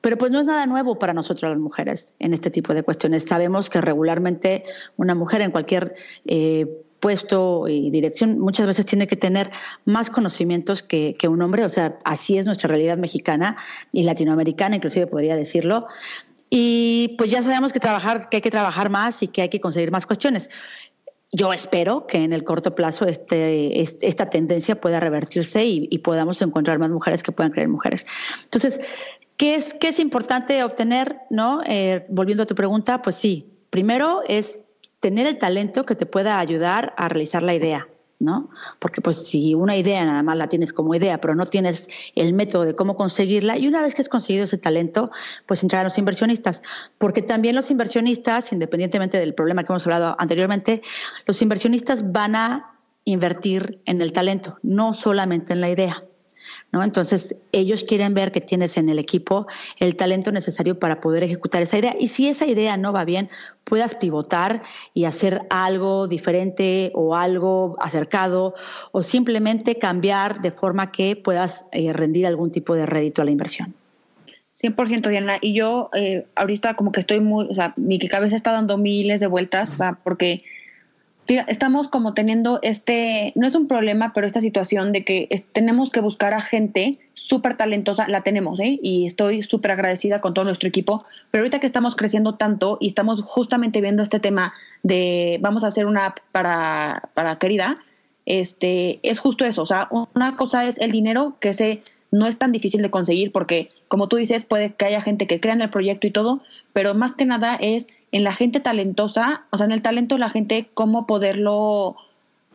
Pero 0.00 0.16
pues 0.16 0.30
no 0.30 0.38
es 0.40 0.46
nada 0.46 0.66
nuevo 0.66 0.98
para 0.98 1.12
nosotros 1.12 1.50
las 1.50 1.58
mujeres 1.58 2.14
en 2.20 2.32
este 2.32 2.50
tipo 2.50 2.72
de 2.72 2.84
cuestiones. 2.84 3.24
Sabemos 3.24 3.68
que 3.68 3.80
regularmente 3.80 4.64
una 4.96 5.14
mujer 5.14 5.40
en 5.40 5.50
cualquier... 5.50 5.94
Eh, 6.26 6.66
puesto 7.00 7.68
y 7.68 7.90
dirección, 7.90 8.38
muchas 8.38 8.66
veces 8.66 8.86
tiene 8.86 9.06
que 9.06 9.16
tener 9.16 9.50
más 9.84 10.10
conocimientos 10.10 10.82
que, 10.82 11.16
un 11.28 11.42
hombre, 11.42 11.64
o 11.64 11.68
sea, 11.68 11.98
así 12.04 12.38
es 12.38 12.46
nuestra 12.46 12.68
realidad 12.68 12.98
mexicana 12.98 13.56
y 13.92 14.02
latinoamericana, 14.02 14.76
inclusive 14.76 15.06
podría 15.06 15.36
decirlo. 15.36 15.86
Y 16.50 17.14
pues 17.18 17.30
ya 17.30 17.42
sabemos 17.42 17.72
que 17.72 17.80
hay 18.36 18.40
que 18.40 18.50
trabajar 18.50 18.90
más 18.90 19.22
y 19.22 19.28
que 19.28 19.42
hay 19.42 19.48
que 19.48 19.60
conseguir 19.60 19.90
más 19.90 20.06
cuestiones. 20.06 20.48
Yo 21.30 21.52
espero 21.52 22.06
que 22.06 22.24
en 22.24 22.32
el 22.32 22.42
corto 22.42 22.74
plazo 22.74 23.04
este, 23.04 23.82
esta 23.82 24.30
tendencia 24.30 24.80
pueda 24.80 24.98
revertirse 24.98 25.64
y, 25.64 25.98
podamos 25.98 26.40
encontrar 26.40 26.78
más 26.78 26.90
mujeres 26.90 27.22
que 27.22 27.32
puedan 27.32 27.52
creer 27.52 27.68
mujeres. 27.68 28.06
Entonces, 28.44 28.80
¿qué 29.36 29.54
es, 29.54 29.74
qué 29.74 29.88
es 29.88 29.98
importante 29.98 30.64
obtener? 30.64 31.18
¿no? 31.28 31.62
Eh, 31.66 32.06
volviendo 32.08 32.44
a 32.44 32.46
tu 32.46 32.54
pregunta, 32.54 33.02
pues 33.02 33.16
sí, 33.16 33.52
primero 33.68 34.22
es 34.26 34.60
tener 35.00 35.26
el 35.26 35.38
talento 35.38 35.84
que 35.84 35.94
te 35.94 36.06
pueda 36.06 36.38
ayudar 36.38 36.94
a 36.96 37.10
realizar 37.10 37.42
la 37.42 37.54
idea. 37.54 37.88
¿No? 38.18 38.50
Porque 38.78 39.00
pues 39.00 39.26
si 39.26 39.54
una 39.54 39.76
idea 39.76 40.04
nada 40.04 40.22
más 40.22 40.36
la 40.36 40.48
tienes 40.48 40.72
como 40.72 40.94
idea, 40.94 41.20
pero 41.20 41.34
no 41.34 41.46
tienes 41.46 41.88
el 42.14 42.34
método 42.34 42.64
de 42.64 42.74
cómo 42.74 42.96
conseguirla, 42.96 43.58
y 43.58 43.68
una 43.68 43.82
vez 43.82 43.94
que 43.94 44.02
has 44.02 44.08
conseguido 44.08 44.44
ese 44.44 44.58
talento, 44.58 45.10
pues 45.46 45.62
entrar 45.62 45.82
a 45.82 45.88
los 45.88 45.98
inversionistas. 45.98 46.62
Porque 46.98 47.22
también 47.22 47.54
los 47.54 47.70
inversionistas, 47.70 48.52
independientemente 48.52 49.18
del 49.18 49.34
problema 49.34 49.64
que 49.64 49.72
hemos 49.72 49.86
hablado 49.86 50.16
anteriormente, 50.18 50.82
los 51.26 51.40
inversionistas 51.42 52.10
van 52.12 52.36
a 52.36 52.74
invertir 53.04 53.80
en 53.86 54.02
el 54.02 54.12
talento, 54.12 54.58
no 54.62 54.92
solamente 54.92 55.52
en 55.52 55.60
la 55.60 55.70
idea. 55.70 56.07
¿No? 56.72 56.82
Entonces, 56.82 57.36
ellos 57.52 57.84
quieren 57.84 58.14
ver 58.14 58.32
que 58.32 58.40
tienes 58.40 58.76
en 58.76 58.88
el 58.88 58.98
equipo 58.98 59.46
el 59.78 59.96
talento 59.96 60.32
necesario 60.32 60.78
para 60.78 61.00
poder 61.00 61.22
ejecutar 61.22 61.62
esa 61.62 61.78
idea. 61.78 61.94
Y 61.98 62.08
si 62.08 62.28
esa 62.28 62.46
idea 62.46 62.76
no 62.76 62.92
va 62.92 63.04
bien, 63.04 63.28
puedas 63.64 63.94
pivotar 63.94 64.62
y 64.94 65.04
hacer 65.04 65.42
algo 65.50 66.08
diferente 66.08 66.90
o 66.94 67.14
algo 67.14 67.76
acercado 67.80 68.54
o 68.92 69.02
simplemente 69.02 69.76
cambiar 69.78 70.40
de 70.40 70.50
forma 70.50 70.90
que 70.92 71.16
puedas 71.16 71.64
eh, 71.72 71.92
rendir 71.92 72.26
algún 72.26 72.50
tipo 72.50 72.74
de 72.74 72.86
rédito 72.86 73.22
a 73.22 73.24
la 73.24 73.30
inversión. 73.30 73.74
100% 74.60 75.08
Diana, 75.08 75.38
y 75.40 75.54
yo 75.54 75.88
eh, 75.94 76.26
ahorita 76.34 76.74
como 76.74 76.90
que 76.90 77.00
estoy 77.00 77.20
muy, 77.20 77.46
o 77.48 77.54
sea, 77.54 77.74
mi 77.76 77.98
cabeza 78.00 78.34
está 78.34 78.50
dando 78.50 78.76
miles 78.76 79.20
de 79.20 79.28
vueltas, 79.28 79.78
porque 80.02 80.42
estamos 81.28 81.88
como 81.88 82.14
teniendo 82.14 82.58
este, 82.62 83.32
no 83.36 83.46
es 83.46 83.54
un 83.54 83.68
problema, 83.68 84.12
pero 84.12 84.26
esta 84.26 84.40
situación 84.40 84.92
de 84.92 85.04
que 85.04 85.28
tenemos 85.52 85.90
que 85.90 86.00
buscar 86.00 86.32
a 86.34 86.40
gente 86.40 86.98
súper 87.12 87.56
talentosa, 87.56 88.08
la 88.08 88.22
tenemos, 88.22 88.58
¿eh? 88.60 88.78
Y 88.82 89.06
estoy 89.06 89.42
súper 89.42 89.72
agradecida 89.72 90.20
con 90.20 90.32
todo 90.32 90.46
nuestro 90.46 90.68
equipo, 90.68 91.04
pero 91.30 91.42
ahorita 91.42 91.60
que 91.60 91.66
estamos 91.66 91.96
creciendo 91.96 92.36
tanto 92.36 92.78
y 92.80 92.88
estamos 92.88 93.20
justamente 93.22 93.80
viendo 93.80 94.02
este 94.02 94.20
tema 94.20 94.54
de 94.82 95.38
vamos 95.40 95.64
a 95.64 95.68
hacer 95.68 95.86
una 95.86 96.06
app 96.06 96.18
para, 96.32 97.10
para 97.14 97.38
querida, 97.38 97.78
este, 98.24 99.00
es 99.02 99.18
justo 99.18 99.44
eso, 99.44 99.62
o 99.62 99.66
sea, 99.66 99.88
una 100.14 100.36
cosa 100.36 100.66
es 100.66 100.78
el 100.78 100.92
dinero 100.92 101.36
que 101.40 101.54
se 101.54 101.82
no 102.10 102.26
es 102.26 102.38
tan 102.38 102.52
difícil 102.52 102.82
de 102.82 102.90
conseguir 102.90 103.32
porque, 103.32 103.70
como 103.88 104.08
tú 104.08 104.16
dices, 104.16 104.44
puede 104.44 104.74
que 104.74 104.86
haya 104.86 105.02
gente 105.02 105.26
que 105.26 105.40
crea 105.40 105.54
en 105.54 105.62
el 105.62 105.70
proyecto 105.70 106.06
y 106.06 106.10
todo, 106.10 106.42
pero 106.72 106.94
más 106.94 107.14
que 107.14 107.26
nada 107.26 107.56
es 107.56 107.86
en 108.12 108.24
la 108.24 108.32
gente 108.32 108.60
talentosa, 108.60 109.44
o 109.50 109.58
sea, 109.58 109.66
en 109.66 109.72
el 109.72 109.82
talento 109.82 110.14
de 110.14 110.20
la 110.20 110.30
gente, 110.30 110.70
cómo 110.74 111.06
poderlo 111.06 111.96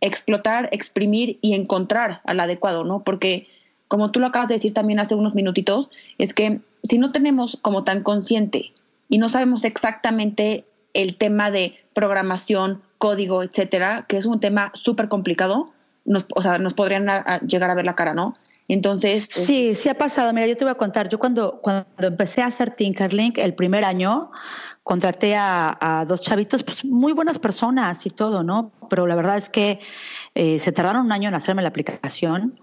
explotar, 0.00 0.68
exprimir 0.72 1.38
y 1.40 1.54
encontrar 1.54 2.20
al 2.24 2.40
adecuado, 2.40 2.84
¿no? 2.84 3.04
Porque, 3.04 3.46
como 3.88 4.10
tú 4.10 4.20
lo 4.20 4.26
acabas 4.26 4.48
de 4.48 4.54
decir 4.54 4.74
también 4.74 4.98
hace 4.98 5.14
unos 5.14 5.34
minutitos, 5.34 5.88
es 6.18 6.34
que 6.34 6.60
si 6.82 6.98
no 6.98 7.12
tenemos 7.12 7.58
como 7.62 7.84
tan 7.84 8.02
consciente 8.02 8.72
y 9.08 9.18
no 9.18 9.28
sabemos 9.28 9.64
exactamente 9.64 10.64
el 10.92 11.16
tema 11.16 11.50
de 11.50 11.76
programación, 11.92 12.82
código, 12.98 13.42
etcétera, 13.42 14.06
que 14.08 14.16
es 14.16 14.26
un 14.26 14.40
tema 14.40 14.70
súper 14.74 15.08
complicado, 15.08 15.72
nos, 16.04 16.26
o 16.34 16.42
sea, 16.42 16.58
nos 16.58 16.74
podrían 16.74 17.06
llegar 17.46 17.70
a 17.70 17.74
ver 17.74 17.86
la 17.86 17.94
cara, 17.94 18.14
¿no? 18.14 18.34
Entonces. 18.68 19.26
Sí, 19.30 19.74
sí 19.74 19.88
ha 19.88 19.98
pasado. 19.98 20.32
Mira, 20.32 20.46
yo 20.46 20.56
te 20.56 20.64
voy 20.64 20.72
a 20.72 20.76
contar. 20.76 21.08
Yo 21.08 21.18
cuando, 21.18 21.60
cuando 21.60 21.84
empecé 21.98 22.42
a 22.42 22.46
hacer 22.46 22.70
Tinkerlink 22.70 23.38
el 23.38 23.54
primer 23.54 23.84
año, 23.84 24.30
contraté 24.82 25.34
a, 25.36 26.04
dos 26.06 26.20
chavitos, 26.20 26.62
pues 26.62 26.84
muy 26.84 27.12
buenas 27.12 27.38
personas 27.38 28.04
y 28.06 28.10
todo, 28.10 28.42
¿no? 28.42 28.72
Pero 28.88 29.06
la 29.06 29.14
verdad 29.14 29.36
es 29.38 29.48
que 29.48 29.80
eh, 30.34 30.58
se 30.58 30.72
tardaron 30.72 31.06
un 31.06 31.12
año 31.12 31.28
en 31.28 31.34
hacerme 31.34 31.62
la 31.62 31.68
aplicación 31.68 32.60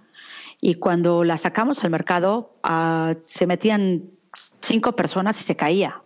y 0.62 0.76
cuando 0.76 1.24
la 1.24 1.40
sacamos 1.40 1.84
al 1.84 1.90
mercado 1.90 2.56
uh, 2.64 3.16
se 3.24 3.48
metían 3.48 4.12
cinco 4.62 4.96
personas 4.96 5.42
y 5.42 5.44
se 5.44 5.56
caía. 5.56 6.04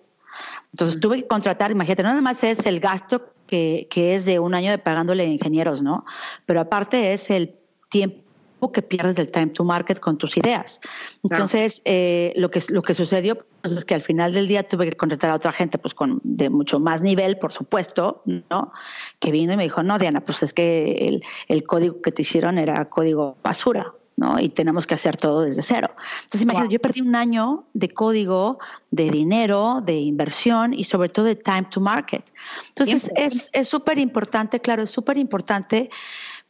Entonces 0.71 0.99
tuve 1.01 1.21
que 1.21 1.27
contratar, 1.27 1.71
imagínate, 1.71 2.03
no 2.03 2.09
nada 2.09 2.21
más 2.21 2.43
es 2.43 2.65
el 2.65 2.79
gasto 2.79 3.33
que, 3.45 3.87
que 3.89 4.15
es 4.15 4.25
de 4.25 4.39
un 4.39 4.53
año 4.55 4.71
de 4.71 4.77
pagándole 4.77 5.23
a 5.23 5.27
ingenieros, 5.27 5.81
¿no? 5.81 6.05
Pero 6.45 6.61
aparte 6.61 7.13
es 7.13 7.29
el 7.29 7.55
tiempo 7.89 8.24
que 8.71 8.81
pierdes 8.81 9.15
del 9.15 9.31
time 9.31 9.47
to 9.47 9.63
market 9.63 9.99
con 9.99 10.17
tus 10.17 10.37
ideas. 10.37 10.79
Entonces, 11.23 11.81
eh, 11.85 12.33
lo, 12.35 12.49
que, 12.49 12.63
lo 12.69 12.81
que 12.81 12.93
sucedió 12.93 13.37
pues, 13.61 13.77
es 13.77 13.85
que 13.85 13.95
al 13.95 14.01
final 14.01 14.33
del 14.33 14.47
día 14.47 14.63
tuve 14.67 14.89
que 14.89 14.97
contratar 14.97 15.31
a 15.31 15.35
otra 15.35 15.51
gente 15.51 15.77
pues 15.77 15.93
con 15.93 16.21
de 16.23 16.49
mucho 16.49 16.79
más 16.79 17.01
nivel, 17.01 17.37
por 17.37 17.51
supuesto, 17.51 18.21
¿no? 18.25 18.71
Que 19.19 19.31
vino 19.31 19.53
y 19.53 19.57
me 19.57 19.63
dijo, 19.63 19.83
no, 19.83 19.99
Diana, 19.99 20.21
pues 20.21 20.43
es 20.43 20.53
que 20.53 21.07
el, 21.07 21.23
el 21.47 21.63
código 21.63 22.01
que 22.01 22.11
te 22.11 22.21
hicieron 22.21 22.57
era 22.57 22.89
código 22.89 23.37
basura. 23.43 23.93
¿no? 24.17 24.39
Y 24.39 24.49
tenemos 24.49 24.87
que 24.87 24.93
hacer 24.93 25.17
todo 25.17 25.41
desde 25.41 25.61
cero. 25.61 25.89
Entonces, 26.23 26.43
imagínate, 26.43 26.73
yo 26.73 26.79
perdí 26.79 27.01
un 27.01 27.15
año 27.15 27.65
de 27.73 27.89
código, 27.89 28.59
de 28.91 29.09
dinero, 29.09 29.81
de 29.85 29.97
inversión 29.97 30.73
y 30.73 30.85
sobre 30.85 31.09
todo 31.09 31.25
de 31.25 31.35
time 31.35 31.67
to 31.69 31.81
market. 31.81 32.23
Entonces, 32.69 33.11
es 33.51 33.67
súper 33.67 33.99
importante, 33.99 34.59
claro, 34.59 34.83
es 34.83 34.89
súper 34.89 35.17
importante 35.17 35.89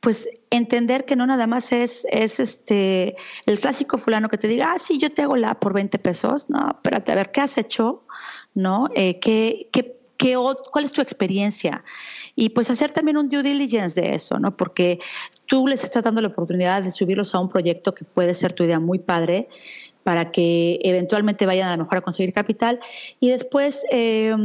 pues 0.05 0.29
entender 0.51 1.05
que 1.05 1.15
no 1.15 1.25
nada 1.25 1.47
más 1.47 1.71
es, 1.71 2.05
es 2.11 2.39
este 2.39 3.15
el 3.47 3.57
clásico 3.57 3.97
fulano 3.97 4.29
que 4.29 4.37
te 4.37 4.47
diga, 4.47 4.73
ah, 4.73 4.77
sí, 4.77 4.99
yo 4.99 5.11
te 5.11 5.23
hago 5.23 5.35
la 5.35 5.59
por 5.59 5.73
20 5.73 5.97
pesos. 5.97 6.47
No, 6.47 6.59
espérate, 6.75 7.11
a 7.11 7.15
ver, 7.15 7.31
¿qué 7.31 7.41
has 7.41 7.57
hecho? 7.57 8.03
¿No? 8.53 8.87
Eh, 8.93 9.17
¿qué, 9.19 9.67
qué, 9.71 9.97
qué, 10.17 10.37
¿Cuál 10.71 10.85
es 10.85 10.91
tu 10.91 11.01
experiencia? 11.01 11.83
Y 12.35 12.49
pues 12.49 12.69
hacer 12.69 12.91
también 12.91 13.17
un 13.17 13.29
due 13.29 13.41
diligence 13.41 13.99
de 13.99 14.13
eso, 14.13 14.37
¿no? 14.37 14.55
Porque 14.55 14.99
tú 15.47 15.67
les 15.67 15.83
estás 15.83 16.03
dando 16.03 16.21
la 16.21 16.27
oportunidad 16.27 16.83
de 16.83 16.91
subirlos 16.91 17.33
a 17.33 17.39
un 17.39 17.49
proyecto 17.49 17.95
que 17.95 18.05
puede 18.05 18.35
ser 18.35 18.53
tu 18.53 18.63
idea 18.63 18.79
muy 18.79 18.99
padre 18.99 19.49
para 20.03 20.31
que 20.31 20.79
eventualmente 20.83 21.47
vayan 21.47 21.69
a 21.69 21.77
lo 21.77 21.83
mejor 21.85 21.97
a 21.97 22.01
conseguir 22.01 22.31
capital 22.31 22.79
y 23.19 23.31
después 23.31 23.83
eh, 23.91 24.35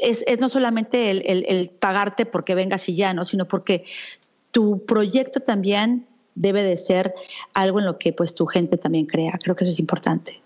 es, 0.00 0.24
es, 0.26 0.40
no 0.40 0.48
solamente 0.48 1.10
el, 1.10 1.22
el, 1.26 1.44
el, 1.48 1.70
pagarte 1.70 2.26
porque 2.26 2.54
vengas 2.54 2.88
y 2.88 2.94
ya, 2.94 3.14
¿no? 3.14 3.24
sino 3.24 3.46
porque 3.46 3.84
tu 4.50 4.84
proyecto 4.84 5.40
también 5.40 6.06
debe 6.34 6.62
de 6.62 6.76
ser 6.76 7.14
algo 7.54 7.80
en 7.80 7.86
lo 7.86 7.98
que 7.98 8.12
pues 8.12 8.34
tu 8.34 8.46
gente 8.46 8.76
también 8.76 9.06
crea. 9.06 9.38
Creo 9.42 9.56
que 9.56 9.64
eso 9.64 9.72
es 9.72 9.80
importante. 9.80 10.40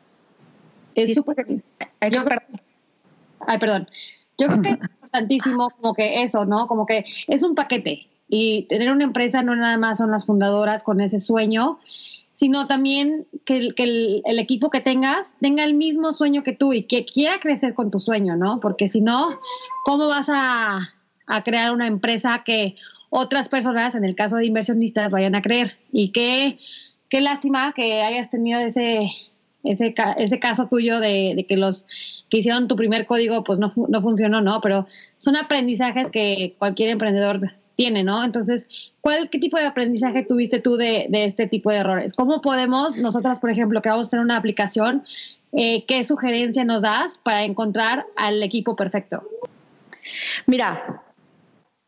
Es 0.94 1.14
súper... 1.14 1.46
Ay, 2.00 3.58
perdón. 3.58 3.88
Yo 4.38 4.46
creo 4.48 4.62
que 4.62 4.68
es 4.70 4.78
importantísimo 4.80 5.70
como 5.70 5.94
que 5.94 6.22
eso, 6.22 6.44
¿no? 6.44 6.66
Como 6.66 6.86
que 6.86 7.04
es 7.28 7.42
un 7.42 7.54
paquete 7.54 8.08
y 8.28 8.62
tener 8.62 8.90
una 8.90 9.04
empresa 9.04 9.42
no 9.42 9.54
nada 9.54 9.76
más 9.76 9.98
son 9.98 10.10
las 10.10 10.26
fundadoras 10.26 10.82
con 10.82 11.00
ese 11.00 11.20
sueño, 11.20 11.78
sino 12.36 12.66
también 12.66 13.26
que, 13.44 13.56
el, 13.56 13.74
que 13.74 13.84
el, 13.84 14.22
el, 14.24 14.38
equipo 14.38 14.70
que 14.70 14.80
tengas 14.80 15.34
tenga 15.40 15.62
el 15.62 15.74
mismo 15.74 16.12
sueño 16.12 16.42
que 16.42 16.52
tú 16.52 16.72
y 16.72 16.84
que 16.84 17.04
quiera 17.04 17.38
crecer 17.38 17.74
con 17.74 17.90
tu 17.90 18.00
sueño, 18.00 18.36
¿no? 18.36 18.60
Porque 18.60 18.88
si 18.88 19.00
no, 19.00 19.38
¿cómo 19.84 20.08
vas 20.08 20.28
a, 20.28 20.94
a 21.26 21.44
crear 21.44 21.72
una 21.72 21.86
empresa 21.86 22.42
que 22.44 22.76
otras 23.16 23.48
personas, 23.48 23.94
en 23.94 24.04
el 24.04 24.16
caso 24.16 24.36
de 24.36 24.46
inversionistas, 24.46 25.08
vayan 25.08 25.36
a 25.36 25.42
creer. 25.42 25.76
Y 25.92 26.08
qué, 26.10 26.58
qué 27.08 27.20
lástima 27.20 27.72
que 27.72 28.02
hayas 28.02 28.28
tenido 28.28 28.58
ese, 28.58 29.08
ese, 29.62 29.94
ese 30.16 30.38
caso 30.40 30.66
tuyo 30.66 30.98
de, 30.98 31.34
de, 31.36 31.46
que 31.46 31.56
los 31.56 31.86
que 32.28 32.38
hicieron 32.38 32.66
tu 32.66 32.74
primer 32.74 33.06
código 33.06 33.44
pues 33.44 33.60
no, 33.60 33.72
no 33.76 34.02
funcionó, 34.02 34.40
¿no? 34.40 34.60
Pero 34.60 34.88
son 35.18 35.36
aprendizajes 35.36 36.10
que 36.10 36.56
cualquier 36.58 36.90
emprendedor 36.90 37.52
tiene, 37.76 38.02
¿no? 38.02 38.24
Entonces, 38.24 38.66
¿cuál, 39.00 39.30
¿qué 39.30 39.38
tipo 39.38 39.58
de 39.58 39.66
aprendizaje 39.66 40.24
tuviste 40.24 40.58
tú 40.58 40.76
de, 40.76 41.06
de 41.08 41.26
este 41.26 41.46
tipo 41.46 41.70
de 41.70 41.76
errores? 41.76 42.14
¿Cómo 42.14 42.40
podemos, 42.40 42.96
nosotras, 42.96 43.38
por 43.38 43.50
ejemplo, 43.50 43.80
que 43.80 43.90
vamos 43.90 44.06
a 44.06 44.08
hacer 44.08 44.18
una 44.18 44.36
aplicación, 44.36 45.04
eh, 45.52 45.84
qué 45.84 46.02
sugerencia 46.02 46.64
nos 46.64 46.82
das 46.82 47.16
para 47.22 47.44
encontrar 47.44 48.06
al 48.16 48.42
equipo 48.42 48.74
perfecto? 48.74 49.22
Mira, 50.46 51.03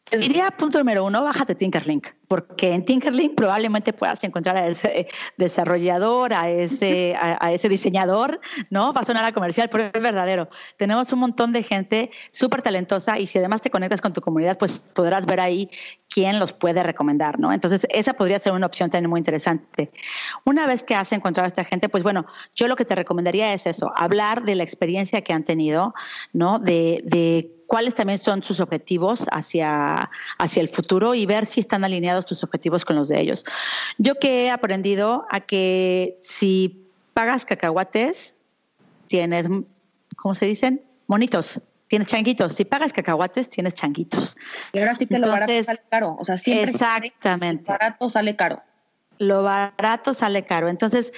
te 0.09 0.19
diría 0.19 0.51
punto 0.51 0.79
número 0.79 1.05
uno, 1.05 1.23
bájate 1.23 1.55
Tinkerlink, 1.55 2.09
porque 2.29 2.73
en 2.73 2.85
Tinkerlink 2.85 3.35
probablemente 3.35 3.93
puedas 3.93 4.23
encontrar 4.25 4.57
a 4.57 4.67
ese 4.67 5.09
desarrollador, 5.37 6.33
a 6.33 6.51
ese, 6.51 7.15
a, 7.15 7.39
a 7.45 7.53
ese 7.53 7.69
diseñador, 7.69 8.41
¿no? 8.71 8.93
Va 8.93 9.03
a 9.03 9.05
sonar 9.05 9.25
a 9.25 9.33
comercial, 9.33 9.69
pero 9.71 9.91
es 9.93 10.03
verdadero. 10.03 10.49
Tenemos 10.77 11.13
un 11.13 11.21
montón 11.21 11.53
de 11.53 11.63
gente 11.63 12.11
súper 12.31 12.63
talentosa 12.63 13.19
y 13.19 13.27
si 13.27 13.39
además 13.39 13.61
te 13.61 13.71
conectas 13.71 14.01
con 14.01 14.13
tu 14.13 14.21
comunidad, 14.21 14.59
pues 14.59 14.79
podrás 14.79 15.27
ver 15.27 15.41
ahí 15.41 15.71
quién 16.09 16.39
los 16.39 16.53
puede 16.53 16.83
recomendar, 16.83 17.39
¿no? 17.39 17.53
Entonces, 17.53 17.87
esa 17.91 18.15
podría 18.15 18.39
ser 18.39 18.53
una 18.53 18.67
opción 18.67 18.91
también 18.91 19.11
muy 19.11 19.21
interesante. 19.21 19.91
Una 20.45 20.67
vez 20.67 20.83
que 20.83 20.95
has 20.95 21.13
encontrado 21.13 21.45
a 21.45 21.49
esta 21.49 21.65
gente, 21.65 21.89
pues 21.89 22.03
bueno, 22.03 22.27
yo 22.55 22.69
lo 22.69 22.77
que 22.77 22.85
te 22.85 22.95
recomendaría 22.95 23.53
es 23.53 23.67
eso, 23.67 23.93
hablar 23.97 24.45
de 24.45 24.55
la 24.55 24.63
experiencia 24.63 25.23
que 25.23 25.33
han 25.33 25.45
tenido, 25.45 25.95
¿no? 26.33 26.59
De, 26.59 27.03
de 27.05 27.53
cuáles 27.67 27.95
también 27.95 28.19
son 28.19 28.43
sus 28.43 28.61
objetivos 28.61 29.27
hacia, 29.31 30.11
hacia 30.39 30.63
el 30.63 30.69
futuro 30.69 31.15
y 31.15 31.27
ver 31.27 31.47
si 31.47 31.61
están 31.61 31.85
alineados 31.85 32.16
tus 32.25 32.43
objetivos 32.45 32.85
con 32.85 32.97
los 32.97 33.09
de 33.09 33.21
ellos. 33.21 33.45
Yo 33.99 34.15
que 34.15 34.45
he 34.45 34.51
aprendido 34.51 35.27
a 35.31 35.41
que 35.41 36.19
si 36.23 36.89
pagas 37.13 37.45
cacahuates, 37.45 38.35
tienes, 39.07 39.49
¿cómo 40.17 40.35
se 40.35 40.47
dicen? 40.47 40.83
Monitos. 41.07 41.61
Tienes 41.89 42.09
changuitos. 42.09 42.55
Si 42.55 42.65
pagas 42.65 42.93
cacahuates, 42.93 43.49
tienes 43.49 43.75
changuitos. 43.75 44.37
Y 44.73 44.81
ahora 44.81 44.97
sí 44.97 45.07
que 45.07 45.17
Entonces, 45.17 45.39
lo 45.39 45.47
barato 45.47 45.65
sale 45.65 45.89
caro. 45.89 46.17
O 46.19 46.25
sea, 46.25 46.37
siempre 46.37 46.71
exactamente. 46.71 47.71
Lo 47.71 47.79
barato 47.79 48.11
sale 48.11 48.37
caro. 48.37 48.63
Lo 49.19 49.43
barato 49.43 50.13
sale 50.15 50.45
caro. 50.45 50.69
Entonces, 50.69 51.13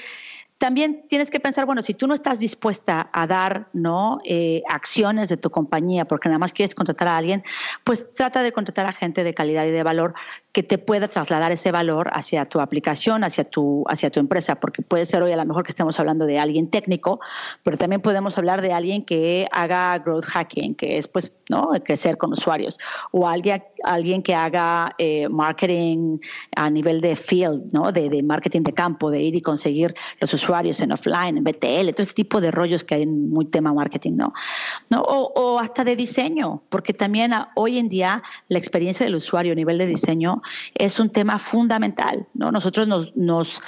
también 0.58 1.04
tienes 1.08 1.30
que 1.30 1.38
pensar, 1.38 1.66
bueno, 1.66 1.82
si 1.82 1.94
tú 1.94 2.08
no 2.08 2.14
estás 2.14 2.40
dispuesta 2.40 3.08
a 3.12 3.26
dar 3.28 3.68
¿no? 3.72 4.18
Eh, 4.24 4.62
acciones 4.68 5.28
de 5.28 5.36
tu 5.36 5.50
compañía 5.50 6.04
porque 6.04 6.28
nada 6.28 6.40
más 6.40 6.52
quieres 6.52 6.74
contratar 6.74 7.06
a 7.06 7.16
alguien, 7.16 7.44
pues 7.84 8.12
trata 8.12 8.42
de 8.42 8.50
contratar 8.50 8.84
a 8.86 8.92
gente 8.92 9.22
de 9.22 9.34
calidad 9.34 9.64
y 9.66 9.70
de 9.70 9.82
valor 9.84 10.14
que 10.52 10.64
te 10.64 10.78
pueda 10.78 11.06
trasladar 11.06 11.52
ese 11.52 11.70
valor 11.70 12.10
hacia 12.12 12.46
tu 12.46 12.60
aplicación, 12.60 13.22
hacia 13.22 13.44
tu, 13.44 13.84
hacia 13.88 14.10
tu 14.10 14.18
empresa, 14.18 14.56
porque 14.56 14.82
puede 14.82 15.06
ser 15.06 15.22
hoy 15.22 15.30
a 15.30 15.36
lo 15.36 15.44
mejor 15.44 15.62
que 15.62 15.70
estemos 15.70 16.00
hablando 16.00 16.26
de 16.26 16.40
alguien 16.40 16.68
técnico, 16.68 17.20
pero 17.62 17.76
también 17.76 18.02
podemos 18.02 18.36
hablar 18.36 18.60
de 18.60 18.72
alguien 18.72 19.04
que 19.04 19.46
haga 19.52 19.96
growth 19.98 20.24
hacking, 20.24 20.74
que 20.74 20.98
es 20.98 21.06
pues 21.06 21.32
¿no? 21.48 21.70
crecer 21.84 22.18
con 22.18 22.32
usuarios, 22.32 22.78
o 23.12 23.28
alguien, 23.28 23.62
alguien 23.84 24.24
que 24.24 24.34
haga 24.34 24.92
eh, 24.98 25.28
marketing 25.28 26.18
a 26.56 26.68
nivel 26.68 27.00
de 27.00 27.14
field, 27.14 27.72
¿no? 27.72 27.92
De, 27.92 28.10
de 28.10 28.22
marketing 28.24 28.62
de 28.62 28.74
campo, 28.74 29.10
de 29.10 29.22
ir 29.22 29.36
y 29.36 29.40
conseguir 29.40 29.94
los 30.20 30.34
usuarios 30.34 30.47
usuarios 30.48 30.80
en 30.80 30.92
offline, 30.92 31.36
en 31.36 31.44
BTL, 31.44 31.92
todo 31.92 32.02
ese 32.02 32.14
tipo 32.14 32.40
de 32.40 32.50
rollos 32.50 32.82
que 32.82 32.94
hay 32.94 33.02
en 33.02 33.28
muy 33.28 33.44
tema 33.44 33.74
marketing, 33.74 34.12
¿no? 34.16 34.32
¿No? 34.88 35.02
O, 35.02 35.58
hasta 35.58 35.84
de 35.84 35.94
diseño, 35.94 36.62
porque 36.70 36.94
también 36.94 37.32
hoy 37.54 37.78
en 37.78 37.90
día 37.90 38.22
la 38.48 38.58
experiencia 38.58 39.04
del 39.04 39.14
usuario 39.14 39.52
a 39.52 39.54
nivel 39.54 39.76
de 39.76 39.86
diseño 39.86 40.40
es 40.74 40.98
un 41.00 41.10
tema 41.10 41.38
fundamental, 41.38 42.26
¿no? 42.32 42.50
Nosotros 42.50 42.88
nos, 42.88 43.14
nos, 43.14 43.60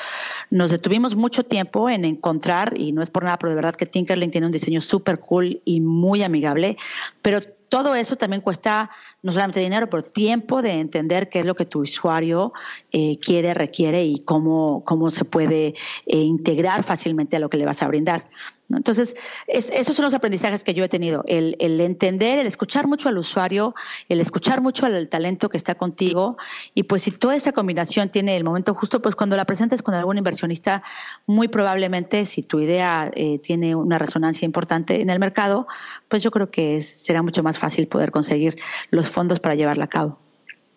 detuvimos 0.51 1.17
mucho 1.17 1.45
tiempo 1.45 1.91
en 1.91 2.07
encontrar, 2.07 2.73
y 2.77 2.93
no 2.93 3.03
es 3.03 3.11
por 3.11 3.25
nada, 3.25 3.39
pero 3.39 3.51
de 3.51 3.57
verdad 3.57 3.77
que 3.77 3.85
Tinkerlink 3.85 4.33
tiene 4.33 4.47
un 4.47 4.53
diseño 4.53 4.81
súper 4.81 5.21
cool 5.21 5.61
y 5.67 5.81
muy 5.81 6.23
amigable, 6.23 6.79
pero 7.21 7.41
todo 7.71 7.95
eso 7.95 8.17
también 8.17 8.43
cuesta 8.43 8.91
no 9.23 9.33
solamente 9.33 9.61
dinero, 9.61 9.89
pero 9.89 10.03
tiempo 10.03 10.61
de 10.61 10.73
entender 10.73 11.31
qué 11.31 11.41
es 11.41 11.47
lo 11.47 11.55
que 11.55 11.65
tu 11.65 11.81
usuario 11.81 12.53
eh, 12.93 13.17
quiere, 13.19 13.55
requiere 13.55 14.05
y 14.05 14.19
cómo, 14.19 14.83
cómo 14.85 15.11
se 15.11 15.25
puede 15.25 15.69
eh, 16.07 16.17
integrar 16.19 16.83
fácilmente 16.83 17.37
a 17.37 17.41
lo 17.41 17.49
que 17.49 17.57
le 17.57 17.65
vas 17.65 17.83
a 17.83 17.89
brindar. 17.89 18.29
Entonces, 18.77 19.15
es, 19.47 19.71
esos 19.71 19.97
son 19.97 20.05
los 20.05 20.15
aprendizajes 20.15 20.65
que 20.65 20.75
yo 20.75 20.85
he 20.85 20.89
tenido, 20.89 21.25
el, 21.27 21.57
el, 21.59 21.81
entender, 21.81 22.39
el 22.39 22.47
escuchar 22.47 22.87
mucho 22.87 23.09
al 23.09 23.19
usuario, 23.19 23.75
el 24.09 24.21
escuchar 24.21 24.61
mucho 24.61 24.87
al 24.87 25.09
talento 25.09 25.49
que 25.49 25.57
está 25.57 25.75
contigo 25.75 26.37
y 26.75 26.85
pues 26.85 27.03
si 27.03 27.11
toda 27.11 27.37
esa 27.37 27.53
combinación 27.53 28.09
tiene 28.11 28.37
el 28.37 28.45
momento 28.45 28.75
justo, 28.75 29.03
pues 29.03 29.15
cuando 29.15 29.37
la 29.37 29.45
presentes 29.45 29.83
con 29.83 29.95
algún 29.95 30.19
inversionista, 30.19 30.83
muy 31.27 31.49
probablemente 31.49 32.27
si 32.27 32.43
tu 32.43 32.61
idea 32.61 33.11
eh, 33.15 33.39
tiene 33.39 33.75
una 33.75 33.99
resonancia 33.99 34.47
importante 34.47 35.01
en 35.01 35.11
el 35.11 35.19
mercado, 35.19 35.67
pues 36.09 36.23
yo 36.23 36.31
creo 36.31 36.51
que 36.51 36.83
será 36.83 37.23
mucho 37.23 37.43
más 37.43 37.59
fácil 37.59 37.89
poder 37.89 38.11
conseguir 38.11 38.57
los 38.91 39.09
fondos 39.09 39.41
para 39.41 39.55
llevarla 39.55 39.85
a 39.85 39.89
cabo. 39.89 40.19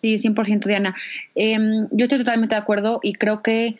Sí, 0.02 0.18
100% 0.18 0.66
Diana. 0.66 0.94
Eh, 1.34 1.56
yo 1.90 2.04
estoy 2.04 2.18
totalmente 2.18 2.54
de 2.54 2.60
acuerdo 2.60 3.00
y 3.02 3.14
creo 3.14 3.42
que 3.42 3.78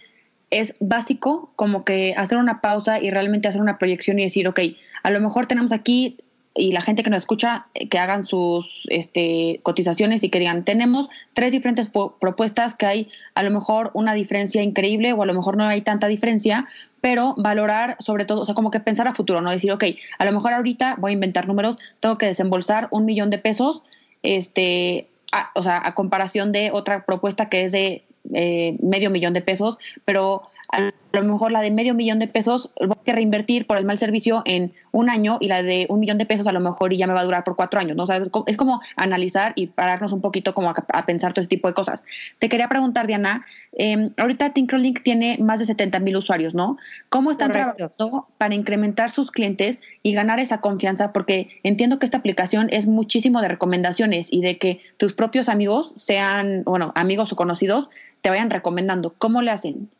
es 0.60 0.74
básico 0.80 1.50
como 1.56 1.84
que 1.84 2.14
hacer 2.16 2.38
una 2.38 2.60
pausa 2.60 3.00
y 3.00 3.10
realmente 3.10 3.48
hacer 3.48 3.60
una 3.60 3.78
proyección 3.78 4.18
y 4.18 4.22
decir, 4.22 4.48
ok, 4.48 4.60
a 5.02 5.10
lo 5.10 5.20
mejor 5.20 5.46
tenemos 5.46 5.72
aquí 5.72 6.16
y 6.56 6.70
la 6.70 6.80
gente 6.80 7.02
que 7.02 7.10
nos 7.10 7.18
escucha 7.18 7.66
eh, 7.74 7.88
que 7.88 7.98
hagan 7.98 8.26
sus 8.26 8.86
este, 8.90 9.60
cotizaciones 9.62 10.22
y 10.22 10.28
que 10.28 10.38
digan, 10.38 10.64
tenemos 10.64 11.08
tres 11.32 11.52
diferentes 11.52 11.88
propuestas 11.90 12.74
que 12.74 12.86
hay 12.86 13.08
a 13.34 13.42
lo 13.42 13.50
mejor 13.50 13.90
una 13.94 14.14
diferencia 14.14 14.62
increíble 14.62 15.12
o 15.12 15.22
a 15.22 15.26
lo 15.26 15.34
mejor 15.34 15.56
no 15.56 15.64
hay 15.64 15.82
tanta 15.82 16.06
diferencia, 16.06 16.68
pero 17.00 17.34
valorar 17.36 17.96
sobre 17.98 18.24
todo, 18.24 18.42
o 18.42 18.46
sea, 18.46 18.54
como 18.54 18.70
que 18.70 18.80
pensar 18.80 19.08
a 19.08 19.14
futuro, 19.14 19.40
¿no? 19.40 19.50
Decir, 19.50 19.72
ok, 19.72 19.84
a 20.18 20.24
lo 20.24 20.32
mejor 20.32 20.52
ahorita 20.52 20.96
voy 20.98 21.10
a 21.10 21.14
inventar 21.14 21.48
números, 21.48 21.76
tengo 21.98 22.18
que 22.18 22.26
desembolsar 22.26 22.86
un 22.92 23.04
millón 23.04 23.30
de 23.30 23.38
pesos, 23.38 23.82
este, 24.22 25.08
a, 25.32 25.50
o 25.54 25.62
sea, 25.62 25.82
a 25.84 25.94
comparación 25.94 26.52
de 26.52 26.70
otra 26.70 27.04
propuesta 27.04 27.48
que 27.48 27.64
es 27.64 27.72
de 27.72 28.04
eh, 28.32 28.76
medio 28.82 29.10
millón 29.10 29.32
de 29.34 29.42
pesos, 29.42 29.76
pero 30.04 30.42
a 30.76 30.92
lo 31.12 31.32
mejor 31.32 31.52
la 31.52 31.60
de 31.60 31.70
medio 31.70 31.94
millón 31.94 32.18
de 32.18 32.26
pesos 32.26 32.72
voy 32.78 32.96
a 33.06 33.12
reinvertir 33.12 33.66
por 33.66 33.76
el 33.76 33.84
mal 33.84 33.98
servicio 33.98 34.42
en 34.46 34.72
un 34.92 35.08
año 35.08 35.38
y 35.40 35.48
la 35.48 35.62
de 35.62 35.86
un 35.88 36.00
millón 36.00 36.18
de 36.18 36.26
pesos 36.26 36.46
a 36.46 36.52
lo 36.52 36.60
mejor 36.60 36.92
y 36.92 36.96
ya 36.96 37.06
me 37.06 37.12
va 37.12 37.20
a 37.20 37.24
durar 37.24 37.44
por 37.44 37.56
cuatro 37.56 37.80
años, 37.80 37.96
¿no? 37.96 38.04
O 38.04 38.06
sea, 38.06 38.16
es 38.46 38.56
como, 38.56 38.80
analizar 38.96 39.52
y 39.56 39.68
pararnos 39.68 40.12
un 40.12 40.20
poquito 40.20 40.54
como 40.54 40.70
a, 40.70 41.06
pensar 41.06 41.32
todo 41.32 41.42
ese 41.42 41.48
tipo 41.48 41.68
de 41.68 41.74
cosas. 41.74 42.04
Te 42.38 42.48
quería 42.48 42.68
preguntar, 42.68 43.06
Diana, 43.06 43.44
eh, 43.72 44.10
ahorita 44.16 44.52
Tinkerlink 44.52 45.02
tiene 45.02 45.38
más 45.38 45.60
de 45.60 45.66
70 45.66 46.00
mil 46.00 46.16
usuarios, 46.16 46.54
¿no? 46.54 46.76
¿Cómo 47.08 47.30
están 47.30 47.52
trabajando 47.52 48.26
para 48.38 48.54
incrementar 48.54 49.10
sus 49.10 49.30
clientes 49.30 49.78
y 50.02 50.14
ganar 50.14 50.40
esa 50.40 50.60
confianza? 50.60 51.12
Porque 51.12 51.60
entiendo 51.62 51.98
que 51.98 52.06
esta 52.06 52.18
aplicación 52.18 52.68
es 52.70 52.86
muchísimo 52.86 53.40
de 53.40 53.48
recomendaciones 53.48 54.32
y 54.32 54.40
de 54.40 54.58
que 54.58 54.80
tus 54.96 55.12
propios 55.12 55.48
amigos 55.48 55.92
sean, 55.96 56.62
bueno, 56.64 56.92
amigos 56.96 57.32
o 57.32 57.36
conocidos, 57.36 57.88
te 58.20 58.30
vayan 58.30 58.50
recomendando. 58.50 59.14
¿Cómo 59.16 59.42
le 59.42 59.50
hacen? 59.50 59.90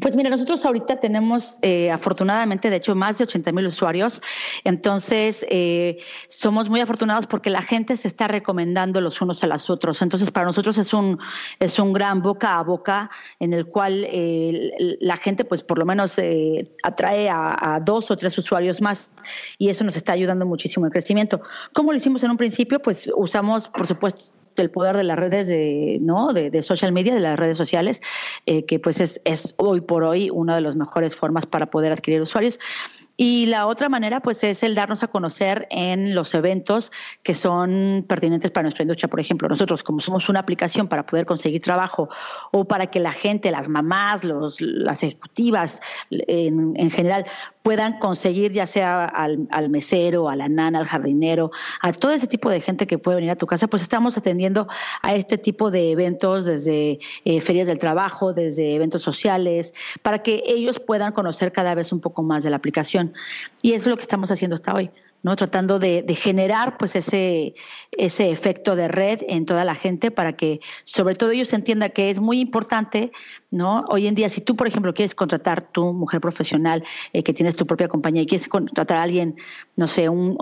Pues 0.00 0.14
mira, 0.14 0.30
nosotros 0.30 0.64
ahorita 0.64 1.00
tenemos 1.00 1.58
eh, 1.62 1.90
afortunadamente, 1.90 2.70
de 2.70 2.76
hecho, 2.76 2.94
más 2.94 3.18
de 3.18 3.24
80 3.24 3.52
mil 3.52 3.66
usuarios. 3.66 4.20
Entonces, 4.64 5.46
eh, 5.48 5.98
somos 6.28 6.68
muy 6.68 6.80
afortunados 6.80 7.26
porque 7.26 7.50
la 7.50 7.62
gente 7.62 7.96
se 7.96 8.08
está 8.08 8.28
recomendando 8.28 9.00
los 9.00 9.20
unos 9.20 9.42
a 9.44 9.46
los 9.46 9.70
otros. 9.70 10.02
Entonces, 10.02 10.30
para 10.30 10.46
nosotros 10.46 10.78
es 10.78 10.92
un, 10.92 11.18
es 11.58 11.78
un 11.78 11.92
gran 11.92 12.22
boca 12.22 12.58
a 12.58 12.62
boca 12.62 13.10
en 13.40 13.52
el 13.52 13.66
cual 13.66 14.04
eh, 14.08 14.72
la 15.00 15.16
gente, 15.16 15.44
pues 15.44 15.62
por 15.62 15.78
lo 15.78 15.86
menos 15.86 16.16
atrae 16.82 17.28
a, 17.28 17.74
a, 17.74 17.80
dos 17.80 18.10
o 18.10 18.16
tres 18.16 18.36
usuarios 18.38 18.80
más 18.80 19.10
y 19.58 19.68
eso 19.68 19.84
nos 19.84 19.96
está 19.96 20.12
ayudando 20.12 20.46
muchísimo 20.46 20.86
en 20.86 20.92
crecimiento. 20.92 21.40
¿Cómo 21.72 21.92
lo 21.92 21.98
hicimos 21.98 22.22
en 22.22 22.30
un 22.30 22.36
principio? 22.36 22.80
Pues 22.80 23.10
usamos, 23.14 23.68
por 23.68 23.86
supuesto, 23.86 24.37
el 24.62 24.70
poder 24.70 24.96
de 24.96 25.04
las 25.04 25.18
redes 25.18 25.46
de, 25.46 25.98
¿no? 26.00 26.32
de, 26.32 26.62
social 26.62 26.92
media, 26.92 27.14
de 27.14 27.20
las 27.20 27.38
redes 27.38 27.56
sociales, 27.56 28.00
eh, 28.46 28.64
que 28.64 28.78
pues 28.78 29.00
es, 29.00 29.20
es 29.24 29.54
hoy 29.56 29.80
por 29.80 30.04
hoy 30.04 30.30
una 30.30 30.54
de 30.54 30.60
las 30.60 30.76
mejores 30.76 31.14
formas 31.16 31.46
para 31.46 31.66
poder 31.66 31.92
adquirir 31.92 32.20
usuarios. 32.20 32.58
Y 33.20 33.46
la 33.46 33.66
otra 33.66 33.88
manera, 33.88 34.20
pues, 34.20 34.44
es 34.44 34.62
el 34.62 34.76
darnos 34.76 35.02
a 35.02 35.08
conocer 35.08 35.66
en 35.70 36.14
los 36.14 36.34
eventos 36.34 36.92
que 37.24 37.34
son 37.34 38.04
pertinentes 38.08 38.52
para 38.52 38.62
nuestra 38.62 38.84
industria. 38.84 39.10
Por 39.10 39.18
ejemplo, 39.18 39.48
nosotros, 39.48 39.82
como 39.82 39.98
somos 39.98 40.28
una 40.28 40.38
aplicación 40.38 40.86
para 40.86 41.04
poder 41.04 41.26
conseguir 41.26 41.60
trabajo 41.60 42.08
o 42.52 42.66
para 42.66 42.86
que 42.86 43.00
la 43.00 43.12
gente, 43.12 43.50
las 43.50 43.68
mamás, 43.68 44.22
los, 44.22 44.60
las 44.60 45.02
ejecutivas 45.02 45.80
en, 46.10 46.74
en 46.76 46.90
general, 46.92 47.26
puedan 47.68 47.98
conseguir 47.98 48.52
ya 48.52 48.66
sea 48.66 49.04
al, 49.04 49.46
al, 49.50 49.68
mesero, 49.68 50.30
a 50.30 50.36
la 50.36 50.48
nana, 50.48 50.78
al 50.78 50.86
jardinero, 50.86 51.50
a 51.82 51.92
todo 51.92 52.12
ese 52.12 52.26
tipo 52.26 52.48
de 52.48 52.62
gente 52.62 52.86
que 52.86 52.96
puede 52.96 53.16
venir 53.16 53.30
a 53.30 53.36
tu 53.36 53.46
casa, 53.46 53.66
pues 53.66 53.82
estamos 53.82 54.16
atendiendo 54.16 54.68
a 55.02 55.14
este 55.14 55.36
tipo 55.36 55.70
de 55.70 55.90
eventos 55.90 56.46
desde 56.46 56.98
eh, 57.26 57.40
ferias 57.42 57.66
del 57.66 57.78
trabajo, 57.78 58.32
desde 58.32 58.74
eventos 58.74 59.02
sociales, 59.02 59.74
para 60.00 60.22
que 60.22 60.42
ellos 60.46 60.80
puedan 60.80 61.12
conocer 61.12 61.52
cada 61.52 61.74
vez 61.74 61.92
un 61.92 62.00
poco 62.00 62.22
más 62.22 62.42
de 62.42 62.48
la 62.48 62.56
aplicación. 62.56 63.07
Y 63.62 63.72
eso 63.72 63.84
es 63.84 63.86
lo 63.88 63.96
que 63.96 64.02
estamos 64.02 64.30
haciendo 64.30 64.54
hasta 64.54 64.74
hoy. 64.74 64.90
¿no? 65.22 65.36
tratando 65.36 65.78
de, 65.78 66.04
generar 66.14 66.78
pues 66.78 66.96
ese, 66.96 67.54
ese 67.92 68.30
efecto 68.30 68.76
de 68.76 68.88
red 68.88 69.20
en 69.28 69.46
toda 69.46 69.64
la 69.64 69.74
gente 69.74 70.10
para 70.10 70.34
que 70.34 70.60
sobre 70.84 71.14
todo 71.14 71.30
ellos 71.30 71.52
entiendan 71.52 71.90
que 71.90 72.10
es 72.10 72.20
muy 72.20 72.40
importante 72.40 73.10
¿no? 73.50 73.84
hoy 73.88 74.06
en 74.06 74.14
día 74.14 74.28
si 74.28 74.40
tú 74.40 74.56
por 74.56 74.66
ejemplo 74.66 74.94
quieres 74.94 75.14
contratar 75.14 75.72
tu 75.72 75.92
mujer 75.92 76.20
profesional 76.20 76.84
eh, 77.12 77.22
que 77.22 77.32
tienes 77.32 77.56
tu 77.56 77.66
propia 77.66 77.88
compañía 77.88 78.22
y 78.22 78.26
quieres 78.26 78.48
contratar 78.48 78.98
a 78.98 79.02
alguien 79.02 79.36
no 79.76 79.88
sé 79.88 80.08
un, 80.08 80.36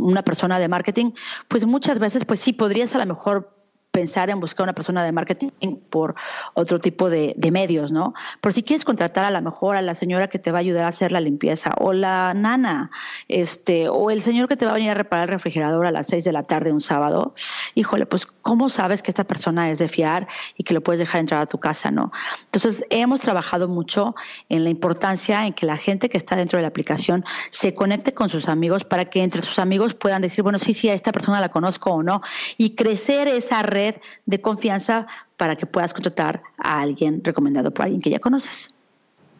una 0.00 0.22
persona 0.22 0.58
de 0.58 0.68
marketing 0.68 1.12
pues 1.48 1.66
muchas 1.66 1.98
veces 1.98 2.24
pues 2.24 2.40
sí 2.40 2.52
podrías 2.52 2.94
a 2.94 2.98
lo 2.98 3.06
mejor 3.06 3.57
pensar 3.90 4.30
en 4.30 4.40
buscar 4.40 4.64
una 4.64 4.74
persona 4.74 5.02
de 5.02 5.12
marketing 5.12 5.48
por 5.90 6.14
otro 6.54 6.78
tipo 6.78 7.10
de, 7.10 7.34
medios, 7.48 7.90
¿no? 7.90 8.12
Pero 8.42 8.52
si 8.52 8.62
quieres 8.62 8.84
contratar 8.84 9.24
a 9.24 9.30
la 9.30 9.40
mejor 9.40 9.76
a 9.76 9.80
la 9.80 9.94
señora 9.94 10.28
que 10.28 10.38
te 10.38 10.52
va 10.52 10.58
a 10.58 10.60
ayudar 10.60 10.84
a 10.84 10.88
hacer 10.88 11.12
la 11.12 11.20
limpieza, 11.20 11.74
o 11.78 11.94
la 11.94 12.34
nana, 12.34 12.90
este, 13.26 13.88
o 13.88 14.10
el 14.10 14.20
señor 14.20 14.48
que 14.48 14.56
te 14.56 14.66
va 14.66 14.72
a 14.72 14.74
venir 14.74 14.90
a 14.90 14.94
reparar 14.94 15.24
el 15.24 15.30
refrigerador 15.30 15.86
a 15.86 15.90
las 15.90 16.08
seis 16.08 16.24
de 16.24 16.32
la 16.32 16.42
tarde 16.42 16.72
un 16.72 16.82
sábado, 16.82 17.32
híjole, 17.74 18.04
pues 18.04 18.26
¿cómo 18.26 18.68
sabes 18.68 19.02
que 19.02 19.10
esta 19.10 19.24
persona 19.24 19.70
es 19.70 19.78
de 19.78 19.88
fiar 19.88 20.28
y 20.56 20.64
que 20.64 20.74
lo 20.74 20.82
puedes 20.82 21.00
dejar 21.00 21.20
entrar 21.20 21.40
a 21.40 21.46
tu 21.46 21.58
casa, 21.58 21.90
¿no? 21.90 22.12
Entonces, 22.44 22.84
hemos 22.90 23.20
trabajado 23.20 23.66
mucho 23.66 24.14
en 24.50 24.62
la 24.64 24.70
importancia 24.70 25.46
en 25.46 25.54
que 25.54 25.64
la 25.64 25.78
gente 25.78 26.10
que 26.10 26.18
está 26.18 26.36
dentro 26.36 26.58
de 26.58 26.62
la 26.62 26.68
aplicación 26.68 27.24
se 27.50 27.72
conecte 27.72 28.12
con 28.12 28.28
sus 28.28 28.48
amigos 28.50 28.84
para 28.84 29.06
que 29.06 29.22
entre 29.22 29.40
sus 29.40 29.58
amigos 29.58 29.94
puedan 29.94 30.20
decir, 30.20 30.42
bueno, 30.42 30.58
sí, 30.58 30.74
sí, 30.74 30.90
a 30.90 30.94
esta 30.94 31.12
persona 31.12 31.40
la 31.40 31.48
conozco 31.48 31.90
o 31.90 32.02
no, 32.02 32.20
y 32.58 32.74
crecer 32.74 33.26
esa 33.28 33.62
red 33.62 33.77
de 34.26 34.40
confianza 34.40 35.06
para 35.36 35.56
que 35.56 35.66
puedas 35.66 35.92
contratar 35.92 36.42
a 36.58 36.80
alguien 36.80 37.22
recomendado 37.24 37.72
por 37.72 37.84
alguien 37.84 38.00
que 38.00 38.10
ya 38.10 38.18
conoces. 38.18 38.74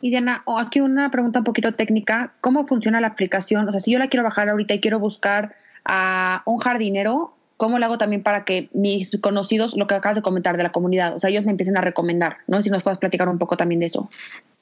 Y 0.01 0.11
Diana, 0.11 0.44
aquí 0.59 0.81
una 0.81 1.11
pregunta 1.11 1.40
un 1.40 1.44
poquito 1.44 1.74
técnica. 1.74 2.35
¿Cómo 2.40 2.66
funciona 2.66 3.01
la 3.01 3.09
aplicación? 3.09 3.68
O 3.68 3.72
sea, 3.72 3.81
si 3.81 3.92
yo 3.92 3.98
la 3.98 4.09
quiero 4.09 4.22
bajar 4.22 4.48
ahorita 4.48 4.74
y 4.74 4.81
quiero 4.81 5.01
buscar 5.01 5.55
a 5.85 6.42
un 6.46 6.59
jardinero, 6.59 7.35
¿cómo 7.59 7.79
lo 7.79 7.85
hago 7.85 7.99
también 7.99 8.23
para 8.23 8.44
que 8.44 8.71
mis 8.73 9.18
conocidos, 9.21 9.77
lo 9.77 9.87
que 9.87 9.94
acabas 9.94 10.16
de 10.16 10.23
comentar 10.23 10.57
de 10.57 10.62
la 10.62 10.73
comunidad, 10.73 11.16
o 11.16 11.21
sea, 11.21 11.29
ellos 11.29 11.44
me 11.44 11.51
empiecen 11.51 11.77
a 11.77 11.83
recomendar, 11.83 12.38
¿no? 12.47 12.62
Si 12.62 12.71
nos 12.71 12.83
puedes 12.83 12.99
platicar 12.99 13.29
un 13.29 13.37
poco 13.37 13.57
también 13.57 13.81
de 13.81 13.87
eso. 13.87 14.09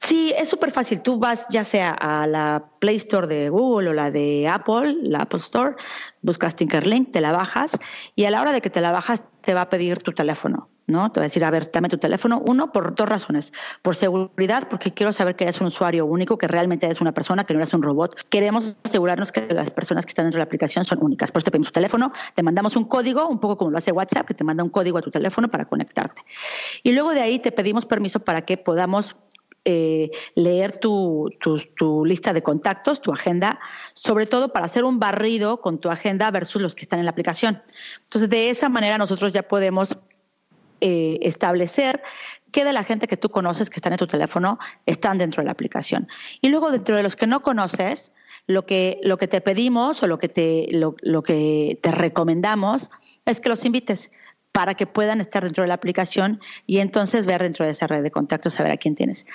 Sí, 0.01 0.33
es 0.37 0.49
súper 0.49 0.71
fácil. 0.71 1.03
Tú 1.03 1.19
vas 1.19 1.47
ya 1.51 1.63
sea 1.63 1.91
a 1.93 2.27
la 2.27 2.65
Play 2.81 2.97
Store 2.97 3.27
de 3.27 3.51
Google 3.51 3.91
o 3.91 3.93
la 3.93 4.11
de 4.11 4.49
Apple, 4.49 4.97
la 5.03 5.23
Apple 5.23 5.41
Store, 5.41 5.77
buscas 6.23 6.57
Tinkerlink, 6.57 7.13
te 7.13 7.21
la 7.21 7.33
bajas 7.33 7.79
y 8.15 8.25
a 8.25 8.31
la 8.31 8.41
hora 8.41 8.53
de 8.53 8.61
que 8.61 8.71
te 8.71 8.81
la 8.81 8.93
bajas 8.93 9.23
te 9.43 9.55
va 9.55 9.63
a 9.63 9.71
pedir 9.71 10.03
tu 10.03 10.13
teléfono. 10.13 10.69
¿No? 10.87 11.11
Te 11.13 11.21
va 11.21 11.25
a 11.25 11.29
decir, 11.29 11.45
a 11.45 11.51
ver, 11.51 11.71
dame 11.73 11.89
tu 11.89 11.99
teléfono. 11.99 12.43
Uno, 12.45 12.73
por 12.73 12.95
dos 12.95 13.09
razones. 13.09 13.53
Por 13.83 13.97
seguridad, 13.97 14.69
porque 14.69 14.93
quiero 14.93 15.13
saber 15.13 15.37
que 15.37 15.45
eres 15.45 15.61
un 15.61 15.69
usuario 15.69 16.07
único, 16.07 16.39
que 16.39 16.49
realmente 16.49 16.87
eres 16.87 17.01
una 17.01 17.13
persona, 17.13 17.45
que 17.45 17.55
no 17.55 17.61
eres 17.61 17.75
un 17.75 17.83
robot. 17.83 18.27
Queremos 18.29 18.77
asegurarnos 18.85 19.33
que 19.33 19.47
las 19.53 19.71
personas 19.71 20.05
que 20.05 20.11
están 20.11 20.27
dentro 20.27 20.39
de 20.39 20.41
la 20.41 20.45
aplicación 20.45 20.85
son 20.85 21.03
únicas. 21.03 21.33
Por 21.33 21.41
eso 21.41 21.47
te 21.47 21.51
pedimos 21.51 21.69
tu 21.69 21.73
teléfono, 21.73 22.13
te 22.35 22.43
mandamos 22.43 22.77
un 22.77 22.85
código, 22.85 23.27
un 23.29 23.41
poco 23.41 23.57
como 23.57 23.71
lo 23.71 23.79
hace 23.79 23.93
WhatsApp, 23.93 24.27
que 24.27 24.35
te 24.35 24.45
manda 24.45 24.63
un 24.63 24.71
código 24.71 24.99
a 24.99 25.03
tu 25.03 25.11
teléfono 25.11 25.49
para 25.49 25.65
conectarte. 25.65 26.23
Y 26.83 26.93
luego 26.93 27.11
de 27.11 27.21
ahí 27.21 27.39
te 27.39 27.53
pedimos 27.53 27.87
permiso 27.87 28.21
para 28.21 28.43
que 28.43 28.57
podamos 28.57 29.17
eh, 29.69 30.13
leer 30.37 30.79
tu, 30.79 31.29
lista 32.05 32.33
de 32.33 32.41
contactos, 32.41 33.03
tu 33.03 33.13
agenda, 33.13 33.59
sobre 33.95 34.27
todo 34.27 34.53
para 34.53 34.67
hacer 34.67 34.85
un 34.85 35.01
barrido 35.01 35.61
con 35.61 35.81
tu 35.81 35.91
agenda 35.91 36.31
versus 36.31 36.63
los 36.63 36.77
que 36.77 36.83
están 36.83 37.01
en 37.01 37.05
la 37.05 37.11
aplicación. 37.11 37.61
Entonces, 38.03 38.31
de 38.31 38.51
esa 38.51 38.69
manera 38.69 38.97
nosotros 38.97 39.33
ya 39.33 39.43
podemos 39.43 39.99
eh, 40.81 41.19
establecer 41.23 42.03
qué 42.53 42.65
de 42.65 42.73
la 42.73 42.85
gente 42.85 43.09
que 43.09 43.17
tú 43.17 43.29
conoces 43.29 43.71
que 43.71 43.77
están 43.77 43.93
en 43.93 43.99
tu 43.99 44.07
teléfono 44.07 44.59
están 44.87 45.19
dentro 45.19 45.43
de 45.43 45.47
la 45.47 45.53
aplicación. 45.53 46.09
Y 46.41 46.49
luego, 46.49 46.71
dentro 46.71 46.97
de 46.97 47.03
los 47.03 47.17
que 47.17 47.27
no 47.27 47.43
conoces, 47.43 48.13
lo 48.47 48.65
que, 48.67 49.01
lo 49.03 49.19
que 49.19 49.29
te 49.29 49.41
pedimos 49.41 50.03
o 50.03 50.07
lo 50.07 50.19
que 50.19 50.29
te, 50.29 50.69
lo 50.73 51.23
que 51.23 51.79
te 51.83 51.91
recomendamos 51.91 52.91
es 53.25 53.41
que 53.41 53.49
los 53.49 53.65
invites 53.65 54.11
para 54.57 54.75
que 54.75 54.87
puedan 54.87 55.21
estar 55.21 55.45
dentro 55.45 55.65
de 55.65 55.69
la 55.69 55.75
aplicación 55.75 56.41
y 56.67 56.79
entonces 56.79 57.27
ver 57.27 57.43
dentro 57.43 57.67
de 57.67 57.73
esa 57.73 57.87
red 57.87 58.03
de 58.03 58.11
contactos, 58.11 58.55
saber 58.55 58.73
a 58.73 58.79
quién 58.79 58.95
tienes. 58.95 59.27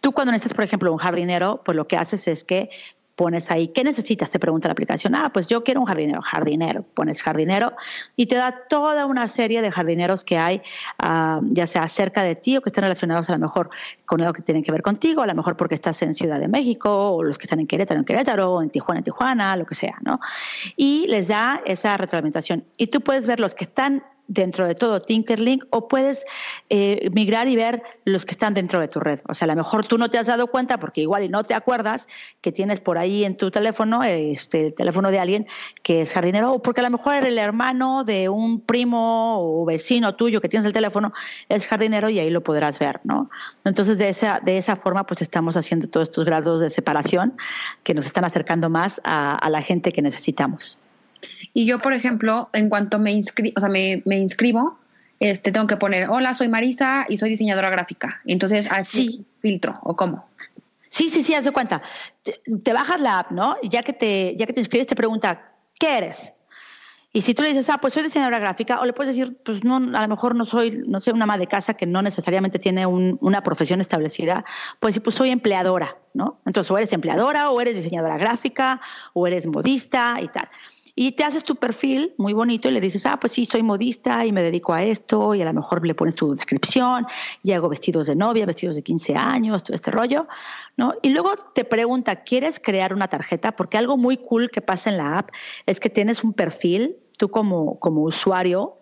Tú 0.00 0.12
cuando 0.12 0.30
necesitas, 0.30 0.54
por 0.54 0.64
ejemplo, 0.64 0.92
un 0.92 0.98
jardinero, 0.98 1.62
pues 1.64 1.74
lo 1.74 1.88
que 1.88 1.96
haces 1.96 2.28
es 2.28 2.44
que 2.44 2.70
pones 3.18 3.50
ahí, 3.50 3.66
¿qué 3.66 3.82
necesitas? 3.82 4.30
Te 4.30 4.38
pregunta 4.38 4.68
la 4.68 4.72
aplicación. 4.72 5.16
Ah, 5.16 5.32
pues 5.34 5.48
yo 5.48 5.64
quiero 5.64 5.80
un 5.80 5.86
jardinero, 5.86 6.22
jardinero. 6.22 6.84
Pones 6.84 7.20
jardinero 7.20 7.72
y 8.14 8.26
te 8.26 8.36
da 8.36 8.68
toda 8.68 9.06
una 9.06 9.26
serie 9.26 9.60
de 9.60 9.72
jardineros 9.72 10.22
que 10.22 10.38
hay, 10.38 10.62
ah, 11.00 11.40
ya 11.42 11.66
sea 11.66 11.88
cerca 11.88 12.22
de 12.22 12.36
ti 12.36 12.56
o 12.56 12.62
que 12.62 12.68
estén 12.68 12.82
relacionados 12.82 13.28
a 13.28 13.32
lo 13.32 13.40
mejor 13.40 13.70
con 14.06 14.20
algo 14.20 14.32
que 14.32 14.42
tienen 14.42 14.62
que 14.62 14.70
ver 14.70 14.82
contigo, 14.82 15.22
a 15.22 15.26
lo 15.26 15.34
mejor 15.34 15.56
porque 15.56 15.74
estás 15.74 16.00
en 16.02 16.14
Ciudad 16.14 16.38
de 16.38 16.46
México 16.46 17.10
o 17.10 17.24
los 17.24 17.38
que 17.38 17.46
están 17.46 17.58
en 17.58 17.66
Querétaro, 17.66 17.98
en 17.98 18.06
Querétaro, 18.06 18.52
o 18.52 18.62
en 18.62 18.70
Tijuana, 18.70 19.00
en 19.00 19.04
Tijuana, 19.04 19.56
lo 19.56 19.66
que 19.66 19.74
sea, 19.74 19.98
¿no? 20.02 20.20
Y 20.76 21.08
les 21.08 21.26
da 21.26 21.60
esa 21.66 21.96
retroalimentación. 21.96 22.66
Y 22.76 22.86
tú 22.86 23.00
puedes 23.00 23.26
ver 23.26 23.40
los 23.40 23.52
que 23.56 23.64
están 23.64 24.04
dentro 24.28 24.66
de 24.66 24.74
todo 24.74 25.00
Tinkerlink 25.00 25.64
o 25.70 25.88
puedes 25.88 26.24
eh, 26.68 27.10
migrar 27.12 27.48
y 27.48 27.56
ver 27.56 27.82
los 28.04 28.24
que 28.26 28.32
están 28.32 28.54
dentro 28.54 28.78
de 28.78 28.86
tu 28.86 29.00
red. 29.00 29.20
O 29.26 29.34
sea, 29.34 29.46
a 29.46 29.48
lo 29.48 29.56
mejor 29.56 29.86
tú 29.86 29.98
no 29.98 30.10
te 30.10 30.18
has 30.18 30.26
dado 30.26 30.46
cuenta 30.48 30.78
porque 30.78 31.00
igual 31.00 31.24
y 31.24 31.28
no 31.28 31.44
te 31.44 31.54
acuerdas 31.54 32.06
que 32.42 32.52
tienes 32.52 32.80
por 32.80 32.98
ahí 32.98 33.24
en 33.24 33.36
tu 33.36 33.50
teléfono 33.50 34.04
este, 34.04 34.66
el 34.66 34.74
teléfono 34.74 35.10
de 35.10 35.18
alguien 35.18 35.46
que 35.82 36.02
es 36.02 36.12
jardinero 36.12 36.52
o 36.52 36.62
porque 36.62 36.80
a 36.80 36.84
lo 36.84 36.90
mejor 36.90 37.24
el 37.24 37.38
hermano 37.38 38.04
de 38.04 38.28
un 38.28 38.60
primo 38.60 39.38
o 39.40 39.64
vecino 39.64 40.14
tuyo 40.14 40.40
que 40.40 40.48
tienes 40.48 40.66
el 40.66 40.72
teléfono 40.72 41.12
es 41.48 41.66
jardinero 41.66 42.10
y 42.10 42.18
ahí 42.18 42.30
lo 42.30 42.42
podrás 42.42 42.78
ver, 42.78 43.00
¿no? 43.04 43.30
Entonces, 43.64 43.96
de 43.96 44.10
esa, 44.10 44.40
de 44.44 44.58
esa 44.58 44.76
forma, 44.76 45.06
pues 45.06 45.22
estamos 45.22 45.56
haciendo 45.56 45.88
todos 45.88 46.08
estos 46.08 46.24
grados 46.24 46.60
de 46.60 46.70
separación 46.70 47.36
que 47.82 47.94
nos 47.94 48.04
están 48.04 48.24
acercando 48.24 48.68
más 48.68 49.00
a 49.04 49.48
la 49.50 49.62
gente 49.62 49.92
que 49.92 50.02
necesitamos. 50.02 50.78
Y 51.58 51.66
yo, 51.66 51.80
por 51.80 51.92
ejemplo, 51.92 52.50
en 52.52 52.68
cuanto 52.68 53.00
me, 53.00 53.10
inscri 53.10 53.52
o 53.56 53.58
sea, 53.58 53.68
me, 53.68 54.00
inscribo, 54.16 54.78
este, 55.18 55.50
tengo 55.50 55.66
que 55.66 55.76
poner, 55.76 56.08
hola, 56.08 56.32
soy 56.32 56.46
Marisa 56.46 57.04
y 57.08 57.18
soy 57.18 57.30
diseñadora 57.30 57.68
gráfica. 57.68 58.20
Entonces, 58.26 58.68
así 58.70 59.26
filtro, 59.42 59.74
¿o 59.82 59.96
cómo? 59.96 60.24
Sí, 60.88 61.10
sí, 61.10 61.24
sí, 61.24 61.34
haz 61.34 61.44
de 61.46 61.50
cuenta. 61.50 61.82
Te, 62.22 62.72
bajas 62.72 63.00
la 63.00 63.18
app, 63.18 63.32
¿no? 63.32 63.56
Y 63.60 63.70
ya 63.70 63.82
que 63.82 63.92
te, 63.92 64.36
ya 64.36 64.46
que 64.46 64.52
te 64.52 64.60
inscribes, 64.60 64.86
te 64.86 64.94
pregunta, 64.94 65.50
¿qué 65.80 65.98
eres? 65.98 66.32
Y 67.12 67.22
si 67.22 67.34
tú 67.34 67.42
le 67.42 67.48
dices, 67.48 67.68
ah, 67.70 67.78
pues 67.78 67.94
soy 67.94 68.04
diseñadora 68.04 68.38
gráfica, 68.38 68.80
o 68.80 68.86
le 68.86 68.92
puedes 68.92 69.16
decir, 69.16 69.36
pues 69.44 69.64
no, 69.64 69.76
a 69.76 70.02
lo 70.02 70.08
mejor 70.08 70.36
no 70.36 70.46
soy, 70.46 70.84
no 70.86 71.00
sé, 71.00 71.10
una 71.10 71.24
ama 71.24 71.38
de 71.38 71.48
casa 71.48 71.74
que 71.74 71.86
no 71.86 72.02
necesariamente 72.02 72.60
tiene 72.60 72.86
una 72.86 73.42
profesión 73.42 73.80
establecida, 73.80 74.44
pues 74.78 74.94
sí, 74.94 75.00
pues 75.00 75.16
soy 75.16 75.30
empleadora, 75.30 75.96
¿no? 76.14 76.38
Entonces, 76.46 76.70
o 76.70 76.78
eres 76.78 76.92
empleadora, 76.92 77.50
o 77.50 77.60
eres 77.60 77.74
diseñadora 77.74 78.16
gráfica, 78.16 78.80
o 79.14 79.26
eres 79.26 79.48
modista 79.48 80.18
y 80.22 80.28
tal. 80.28 80.48
Y 81.00 81.12
te 81.12 81.22
haces 81.22 81.44
tu 81.44 81.54
perfil 81.54 82.12
muy 82.16 82.32
bonito 82.32 82.68
y 82.68 82.72
le 82.72 82.80
dices, 82.80 83.06
ah, 83.06 83.20
pues 83.20 83.32
sí, 83.32 83.44
soy 83.44 83.62
modista 83.62 84.26
y 84.26 84.32
me 84.32 84.42
dedico 84.42 84.72
a 84.72 84.82
esto, 84.82 85.32
y 85.32 85.40
a 85.40 85.44
lo 85.44 85.52
mejor 85.52 85.86
le 85.86 85.94
pones 85.94 86.16
tu 86.16 86.34
descripción, 86.34 87.06
y 87.40 87.52
hago 87.52 87.68
vestidos 87.68 88.08
de 88.08 88.16
novia, 88.16 88.44
vestidos 88.46 88.74
de 88.74 88.82
15 88.82 89.14
años, 89.14 89.62
todo 89.62 89.76
este 89.76 89.92
rollo, 89.92 90.26
¿no? 90.76 90.94
Y 91.00 91.10
luego 91.10 91.36
te 91.54 91.62
pregunta, 91.64 92.24
¿quieres 92.24 92.58
crear 92.58 92.92
una 92.92 93.06
tarjeta? 93.06 93.54
Porque 93.54 93.78
algo 93.78 93.96
muy 93.96 94.16
cool 94.16 94.50
que 94.50 94.60
pasa 94.60 94.90
en 94.90 94.96
la 94.96 95.18
app 95.18 95.30
es 95.66 95.78
que 95.78 95.88
tienes 95.88 96.24
un 96.24 96.32
perfil, 96.32 96.96
tú 97.16 97.30
como, 97.30 97.78
como 97.78 98.02
usuario, 98.02 98.74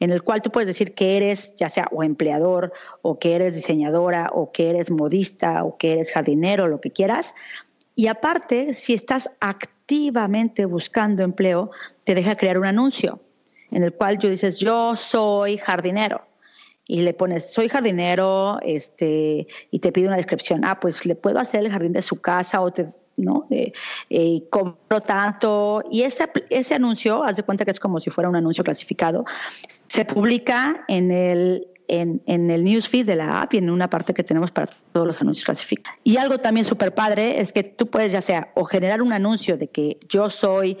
en 0.00 0.10
el 0.10 0.24
cual 0.24 0.42
tú 0.42 0.50
puedes 0.50 0.66
decir 0.66 0.96
que 0.96 1.16
eres 1.16 1.54
ya 1.54 1.68
sea 1.68 1.86
o 1.92 2.02
empleador 2.02 2.72
o 3.02 3.20
que 3.20 3.36
eres 3.36 3.54
diseñadora 3.54 4.30
o 4.34 4.50
que 4.50 4.68
eres 4.68 4.90
modista 4.90 5.62
o 5.62 5.76
que 5.76 5.92
eres 5.92 6.10
jardinero, 6.10 6.66
lo 6.66 6.80
que 6.80 6.90
quieras. 6.90 7.36
Y 7.94 8.08
aparte, 8.08 8.74
si 8.74 8.94
estás 8.94 9.30
activamente 9.82 10.64
buscando 10.64 11.22
empleo, 11.22 11.70
te 12.04 12.14
deja 12.14 12.36
crear 12.36 12.56
un 12.56 12.66
anuncio 12.66 13.20
en 13.70 13.82
el 13.82 13.92
cual 13.92 14.18
tú 14.18 14.28
dices, 14.28 14.58
yo 14.58 14.96
soy 14.96 15.56
jardinero. 15.56 16.22
Y 16.86 17.02
le 17.02 17.14
pones, 17.14 17.52
soy 17.52 17.68
jardinero, 17.68 18.58
este, 18.62 19.46
y 19.70 19.78
te 19.78 19.92
pide 19.92 20.08
una 20.08 20.16
descripción. 20.16 20.64
Ah, 20.64 20.78
pues 20.78 21.06
le 21.06 21.14
puedo 21.14 21.38
hacer 21.38 21.64
el 21.64 21.70
jardín 21.70 21.92
de 21.92 22.02
su 22.02 22.20
casa 22.20 22.60
o 22.60 22.70
te, 22.70 22.88
¿no? 23.16 23.46
Eh, 23.50 23.72
eh, 24.10 24.42
compro 24.50 25.00
tanto. 25.00 25.82
Y 25.90 26.02
ese, 26.02 26.30
ese 26.50 26.74
anuncio, 26.74 27.24
haz 27.24 27.36
de 27.36 27.44
cuenta 27.44 27.64
que 27.64 27.70
es 27.70 27.80
como 27.80 28.00
si 28.00 28.10
fuera 28.10 28.28
un 28.28 28.36
anuncio 28.36 28.62
clasificado, 28.62 29.24
se 29.88 30.04
publica 30.04 30.84
en 30.88 31.10
el, 31.10 31.68
en, 31.92 32.22
en, 32.26 32.50
el 32.50 32.64
newsfeed 32.64 33.04
de 33.04 33.16
la 33.16 33.42
app 33.42 33.52
y 33.52 33.58
en 33.58 33.68
una 33.68 33.90
parte 33.90 34.14
que 34.14 34.24
tenemos 34.24 34.50
para 34.50 34.72
todos 34.92 35.06
los 35.06 35.20
anuncios 35.20 35.44
clasificados. 35.44 36.00
Y 36.04 36.16
algo 36.16 36.38
también 36.38 36.64
súper 36.64 36.94
padre 36.94 37.40
es 37.40 37.52
que 37.52 37.64
tú 37.64 37.88
puedes 37.88 38.12
ya 38.12 38.22
sea 38.22 38.50
o 38.54 38.64
generar 38.64 39.02
un 39.02 39.12
anuncio 39.12 39.58
de 39.58 39.68
que 39.68 39.98
yo 40.08 40.30
soy 40.30 40.78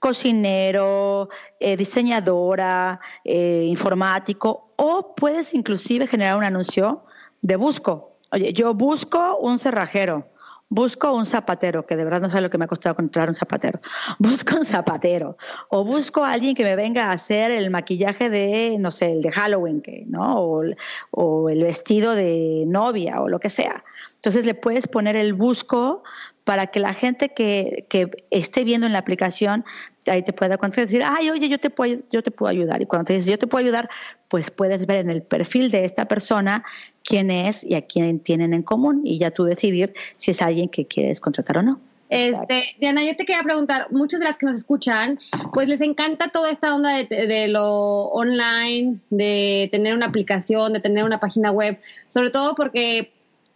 cocinero, 0.00 1.28
eh, 1.60 1.76
diseñadora, 1.76 3.00
eh, 3.24 3.66
informático, 3.68 4.72
o 4.76 5.14
puedes 5.14 5.54
inclusive 5.54 6.08
generar 6.08 6.36
un 6.36 6.44
anuncio 6.44 7.04
de 7.42 7.54
busco. 7.54 8.16
Oye, 8.32 8.52
yo 8.52 8.74
busco 8.74 9.36
un 9.36 9.58
cerrajero 9.58 10.30
busco 10.70 11.12
un 11.12 11.26
zapatero, 11.26 11.84
que 11.84 11.96
de 11.96 12.04
verdad 12.04 12.22
no 12.22 12.30
sé 12.30 12.40
lo 12.40 12.48
que 12.48 12.56
me 12.56 12.64
ha 12.64 12.68
costado 12.68 12.94
encontrar 12.94 13.28
un 13.28 13.34
zapatero, 13.34 13.80
busco 14.18 14.56
un 14.56 14.64
zapatero, 14.64 15.36
o 15.68 15.84
busco 15.84 16.24
a 16.24 16.32
alguien 16.32 16.54
que 16.54 16.64
me 16.64 16.76
venga 16.76 17.08
a 17.08 17.12
hacer 17.12 17.50
el 17.50 17.70
maquillaje 17.70 18.30
de, 18.30 18.76
no 18.78 18.90
sé, 18.90 19.12
el 19.12 19.20
de 19.20 19.32
Halloween, 19.32 19.82
¿no? 20.06 20.40
O, 20.40 20.62
o 21.10 21.50
el 21.50 21.62
vestido 21.62 22.14
de 22.14 22.64
novia, 22.66 23.20
o 23.20 23.28
lo 23.28 23.40
que 23.40 23.50
sea. 23.50 23.84
Entonces 24.14 24.46
le 24.46 24.54
puedes 24.54 24.86
poner 24.86 25.16
el 25.16 25.34
busco 25.34 26.02
para 26.44 26.68
que 26.68 26.80
la 26.80 26.94
gente 26.94 27.30
que, 27.30 27.86
que 27.88 28.10
esté 28.30 28.64
viendo 28.64 28.86
en 28.86 28.92
la 28.92 28.98
aplicación 29.00 29.64
ahí 30.10 30.22
te 30.22 30.32
pueda 30.32 30.58
contestar 30.58 30.84
y 30.84 30.86
decir, 30.86 31.02
ay, 31.04 31.30
oye, 31.30 31.48
yo 31.48 31.58
te, 31.58 31.70
puedo, 31.70 32.00
yo 32.10 32.22
te 32.22 32.30
puedo 32.30 32.50
ayudar. 32.50 32.82
Y 32.82 32.86
cuando 32.86 33.06
te 33.06 33.14
dices, 33.14 33.28
yo 33.28 33.38
te 33.38 33.46
puedo 33.46 33.64
ayudar, 33.64 33.88
pues 34.28 34.50
puedes 34.50 34.86
ver 34.86 34.98
en 35.00 35.10
el 35.10 35.22
perfil 35.22 35.70
de 35.70 35.84
esta 35.84 36.06
persona 36.06 36.64
quién 37.04 37.30
es 37.30 37.64
y 37.64 37.74
a 37.74 37.82
quién 37.82 38.20
tienen 38.20 38.54
en 38.54 38.62
común 38.62 39.02
y 39.04 39.18
ya 39.18 39.30
tú 39.30 39.44
decidir 39.44 39.94
si 40.16 40.32
es 40.32 40.42
alguien 40.42 40.68
que 40.68 40.86
quieres 40.86 41.20
contratar 41.20 41.58
o 41.58 41.62
no. 41.62 41.80
Este, 42.10 42.64
Diana, 42.80 43.04
yo 43.04 43.16
te 43.16 43.24
quería 43.24 43.42
preguntar, 43.44 43.86
muchas 43.92 44.18
de 44.18 44.26
las 44.26 44.36
que 44.36 44.46
nos 44.46 44.56
escuchan, 44.56 45.20
pues 45.52 45.68
les 45.68 45.80
encanta 45.80 46.28
toda 46.28 46.50
esta 46.50 46.74
onda 46.74 47.04
de, 47.04 47.46
lo 47.46 48.06
online, 48.06 48.98
de 49.10 49.68
tener 49.70 49.94
una 49.94 50.06
aplicación, 50.06 50.72
de 50.72 50.80
tener 50.80 51.04
una 51.04 51.20
página 51.20 51.52
web, 51.52 51.78
sobre 52.08 52.30
todo 52.30 52.56
porque 52.56 53.12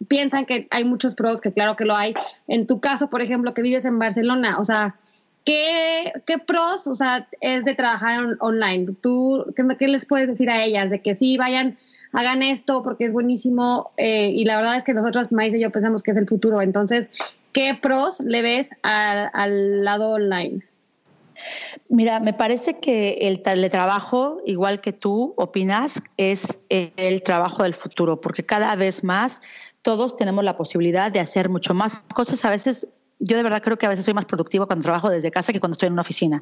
piensan 0.07 0.45
que 0.45 0.67
hay 0.71 0.85
muchos 0.85 1.15
pros, 1.15 1.41
que 1.41 1.51
claro 1.51 1.75
que 1.75 1.83
lo 1.83 1.97
hay. 1.97 2.13
En 2.47 2.65
tu 2.65 2.79
caso, 2.79 3.09
por 3.09 3.21
ejemplo, 3.21 3.53
que 3.53 3.61
vives 3.61 3.83
en 3.83 3.99
Barcelona, 3.99 4.57
o 4.57 4.63
sea, 4.63 4.95
¿Qué, 5.45 6.11
¿Qué, 6.25 6.39
pros, 6.39 6.87
o 6.87 6.95
sea, 6.95 7.27
es 7.39 7.63
de 7.65 7.75
trabajar 7.75 8.37
online? 8.39 8.95
¿Tú 9.01 9.45
qué, 9.55 9.87
les 9.87 10.05
puedes 10.05 10.27
decir 10.27 10.49
a 10.49 10.63
ellas? 10.63 10.89
De 10.89 11.01
que 11.01 11.15
sí, 11.15 11.37
vayan, 11.37 11.77
hagan 12.13 12.41
esto 12.41 12.81
porque 12.81 13.05
es 13.05 13.13
buenísimo 13.13 13.91
eh, 13.97 14.31
y 14.31 14.43
la 14.45 14.57
verdad 14.57 14.77
es 14.77 14.83
que 14.83 14.95
nosotros, 14.95 15.31
Maíz 15.31 15.53
y 15.53 15.59
yo, 15.59 15.69
pensamos 15.69 16.01
que 16.01 16.11
es 16.11 16.17
el 16.17 16.27
futuro. 16.27 16.61
Entonces, 16.61 17.09
¿qué 17.53 17.77
pros 17.79 18.19
le 18.21 18.41
ves 18.41 18.69
al 18.81 19.83
lado 19.83 20.13
online? 20.13 20.63
Mira, 21.89 22.19
me 22.19 22.33
parece 22.33 22.79
que 22.79 23.19
el 23.21 23.43
teletrabajo, 23.43 24.41
igual 24.45 24.81
que 24.81 24.93
tú 24.93 25.35
opinas, 25.37 26.01
es 26.17 26.59
el 26.69 27.21
trabajo 27.21 27.61
del 27.61 27.75
futuro, 27.75 28.19
porque 28.19 28.43
cada 28.43 28.75
vez 28.75 29.03
más 29.03 29.41
todos 29.83 30.15
tenemos 30.17 30.43
la 30.43 30.57
posibilidad 30.57 31.11
de 31.11 31.19
hacer 31.19 31.49
mucho 31.49 31.75
más 31.75 31.99
cosas, 32.15 32.43
a 32.45 32.49
veces 32.49 32.87
yo 33.25 33.37
de 33.37 33.43
verdad 33.43 33.61
creo 33.63 33.77
que 33.77 33.85
a 33.85 33.89
veces 33.89 34.05
soy 34.05 34.13
más 34.13 34.25
productiva 34.25 34.67
cuando 34.67 34.83
trabajo 34.83 35.09
desde 35.09 35.31
casa 35.31 35.51
que 35.51 35.59
cuando 35.59 35.73
estoy 35.73 35.87
en 35.87 35.93
una 35.93 36.03
oficina. 36.03 36.41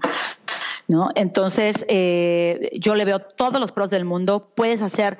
¿no? 0.87 1.09
Entonces, 1.15 1.85
eh, 1.87 2.69
yo 2.73 2.95
le 2.95 3.05
veo 3.05 3.19
todos 3.19 3.59
los 3.61 3.71
pros 3.71 3.89
del 3.89 4.03
mundo. 4.03 4.51
Puedes 4.53 4.81
hacer 4.81 5.17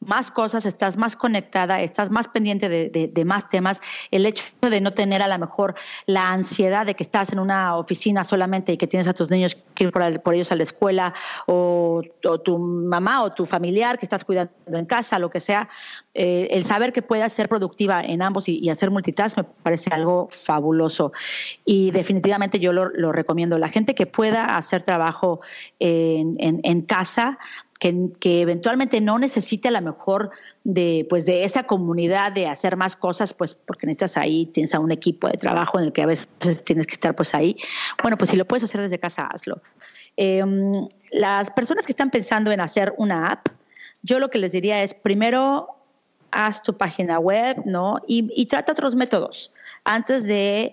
más 0.00 0.30
cosas, 0.30 0.66
estás 0.66 0.96
más 0.96 1.16
conectada, 1.16 1.80
estás 1.80 2.10
más 2.10 2.28
pendiente 2.28 2.68
de, 2.68 3.24
más 3.24 3.48
temas. 3.48 3.80
El 4.10 4.26
hecho 4.26 4.44
de 4.60 4.80
no 4.80 4.92
tener 4.92 5.22
a 5.22 5.28
lo 5.28 5.38
mejor 5.38 5.74
la 6.06 6.32
ansiedad 6.32 6.86
de 6.86 6.94
que 6.94 7.02
estás 7.02 7.32
en 7.32 7.38
una 7.38 7.76
oficina 7.76 8.22
solamente 8.24 8.72
y 8.72 8.76
que 8.76 8.86
tienes 8.86 9.08
a 9.08 9.14
tus 9.14 9.30
niños 9.30 9.56
que 9.74 9.84
ir 9.84 9.92
por, 9.92 10.34
ellos 10.34 10.52
a 10.52 10.56
la 10.56 10.62
escuela, 10.62 11.14
o, 11.46 12.02
tu 12.44 12.58
mamá 12.58 13.22
o 13.22 13.32
tu 13.32 13.46
familiar 13.46 13.98
que 13.98 14.06
estás 14.06 14.24
cuidando 14.24 14.52
en 14.66 14.86
casa, 14.86 15.18
lo 15.18 15.30
que 15.30 15.40
sea, 15.40 15.68
eh, 16.14 16.48
el 16.50 16.64
saber 16.64 16.92
que 16.92 17.02
puedas 17.02 17.32
ser 17.32 17.48
productiva 17.48 18.02
en 18.02 18.22
ambos 18.22 18.48
y, 18.48 18.68
hacer 18.70 18.90
multitask 18.90 19.36
me 19.36 19.44
parece 19.44 19.90
algo 19.92 20.28
fabuloso. 20.30 21.12
Y 21.64 21.90
definitivamente 21.90 22.58
yo 22.58 22.72
lo, 22.72 23.12
recomiendo. 23.12 23.58
La 23.58 23.68
gente 23.68 23.94
que 23.94 24.06
pueda 24.06 24.56
hacer 24.56 24.82
trabajo 24.82 25.40
en 25.78 26.80
casa, 26.82 27.38
que, 27.78 28.40
eventualmente 28.40 29.00
no 29.00 29.18
necesite 29.18 29.68
a 29.68 29.70
lo 29.70 29.82
mejor 29.82 30.30
de, 30.64 31.06
pues 31.08 31.26
de 31.26 31.44
esa 31.44 31.64
comunidad 31.64 32.32
de 32.32 32.46
hacer 32.46 32.76
más 32.76 32.96
cosas, 32.96 33.34
pues 33.34 33.54
porque 33.54 33.86
necesitas 33.86 34.16
ahí, 34.16 34.46
tienes 34.46 34.74
a 34.74 34.80
un 34.80 34.92
equipo 34.92 35.28
de 35.28 35.36
trabajo 35.36 35.78
en 35.78 35.86
el 35.86 35.92
que 35.92 36.02
a 36.02 36.06
veces 36.06 36.28
tienes 36.64 36.86
que 36.86 36.94
estar 36.94 37.14
pues 37.14 37.34
ahí. 37.34 37.56
Bueno, 38.02 38.16
pues 38.16 38.30
si 38.30 38.36
lo 38.36 38.44
puedes 38.44 38.64
hacer 38.64 38.80
desde 38.80 38.98
casa, 38.98 39.26
hazlo. 39.26 39.60
Em, 40.16 40.88
las 41.12 41.50
personas 41.50 41.84
que 41.86 41.92
están 41.92 42.10
pensando 42.10 42.50
en 42.52 42.60
hacer 42.60 42.94
una 42.96 43.30
app, 43.30 43.48
yo 44.02 44.18
lo 44.18 44.30
que 44.30 44.38
les 44.38 44.52
diría 44.52 44.82
es 44.82 44.94
primero 44.94 45.75
haz 46.36 46.62
tu 46.62 46.76
página 46.76 47.18
web, 47.18 47.62
¿no? 47.64 47.98
Y, 48.06 48.46
trata 48.46 48.72
otros 48.72 48.94
métodos 48.94 49.50
antes 49.84 50.24
de, 50.24 50.70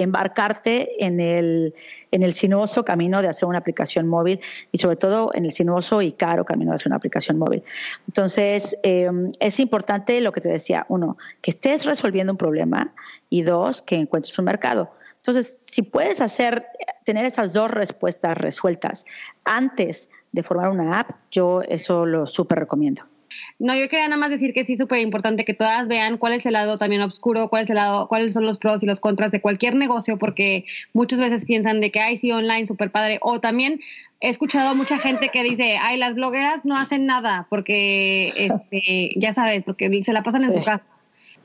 embarcarte 0.00 1.04
en 1.04 1.20
el, 1.20 1.74
en 2.12 2.22
el 2.22 2.32
sinuoso 2.32 2.84
camino 2.84 3.20
de 3.20 3.28
hacer 3.28 3.48
una 3.48 3.58
aplicación 3.58 4.06
móvil 4.06 4.40
y 4.70 4.78
sobre 4.78 4.96
todo 4.96 5.32
en 5.34 5.44
el 5.44 5.52
sinuoso 5.52 6.02
y 6.02 6.12
caro 6.12 6.44
camino 6.44 6.70
de 6.70 6.76
hacer 6.76 6.88
una 6.88 6.96
aplicación 6.96 7.38
móvil. 7.38 7.64
Entonces, 8.06 8.76
em, 8.84 9.32
es 9.40 9.58
importante 9.58 10.20
lo 10.20 10.30
que 10.32 10.40
te 10.40 10.48
decía, 10.48 10.86
uno, 10.88 11.18
que 11.40 11.50
estés 11.50 11.84
resolviendo 11.84 12.32
un 12.32 12.38
problema 12.38 12.92
y 13.28 13.42
dos, 13.42 13.82
que 13.82 13.96
encuentres 13.96 14.38
un 14.38 14.44
mercado. 14.44 14.92
Entonces, 15.16 15.58
si 15.70 15.82
puedes 15.82 16.20
hacer, 16.20 16.66
tener 17.04 17.24
esas 17.24 17.52
dos 17.52 17.70
respuestas 17.70 18.36
resueltas 18.36 19.04
antes 19.44 20.10
de 20.32 20.42
formar 20.42 20.70
una 20.70 21.00
app, 21.00 21.10
yo 21.30 21.62
eso 21.62 22.06
lo 22.06 22.26
súper 22.26 22.58
recomiendo. 22.60 23.11
No, 23.58 23.74
yo 23.74 23.88
quería 23.88 24.08
nada 24.08 24.20
más 24.20 24.30
decir 24.30 24.52
que 24.52 24.64
sí 24.64 24.74
es 24.74 24.78
súper 24.78 24.98
importante 25.00 25.44
que 25.44 25.54
todas 25.54 25.86
vean 25.88 26.18
cuál 26.18 26.32
es 26.32 26.44
el 26.46 26.54
lado 26.54 26.78
también 26.78 27.02
oscuro, 27.02 27.48
cuál 27.48 27.64
es 27.64 27.70
el 27.70 27.76
lado, 27.76 28.08
cuáles 28.08 28.34
son 28.34 28.44
los 28.44 28.58
pros 28.58 28.82
y 28.82 28.86
los 28.86 29.00
contras 29.00 29.30
de 29.30 29.40
cualquier 29.40 29.74
negocio, 29.74 30.18
porque 30.18 30.64
muchas 30.92 31.20
veces 31.20 31.44
piensan 31.44 31.80
de 31.80 31.90
que, 31.90 32.00
ay, 32.00 32.16
sí, 32.16 32.32
online, 32.32 32.66
súper 32.66 32.90
padre. 32.90 33.18
O 33.22 33.40
también 33.40 33.80
he 34.20 34.28
escuchado 34.30 34.70
a 34.70 34.74
mucha 34.74 34.98
gente 34.98 35.28
que 35.28 35.42
dice, 35.42 35.78
ay, 35.80 35.98
las 35.98 36.14
blogueras 36.14 36.64
no 36.64 36.76
hacen 36.76 37.06
nada, 37.06 37.46
porque, 37.50 38.28
este, 38.36 39.10
ya 39.16 39.34
sabes, 39.34 39.62
porque 39.64 40.02
se 40.02 40.12
la 40.12 40.22
pasan 40.22 40.44
en 40.44 40.54
su 40.54 40.64
casa. 40.64 40.82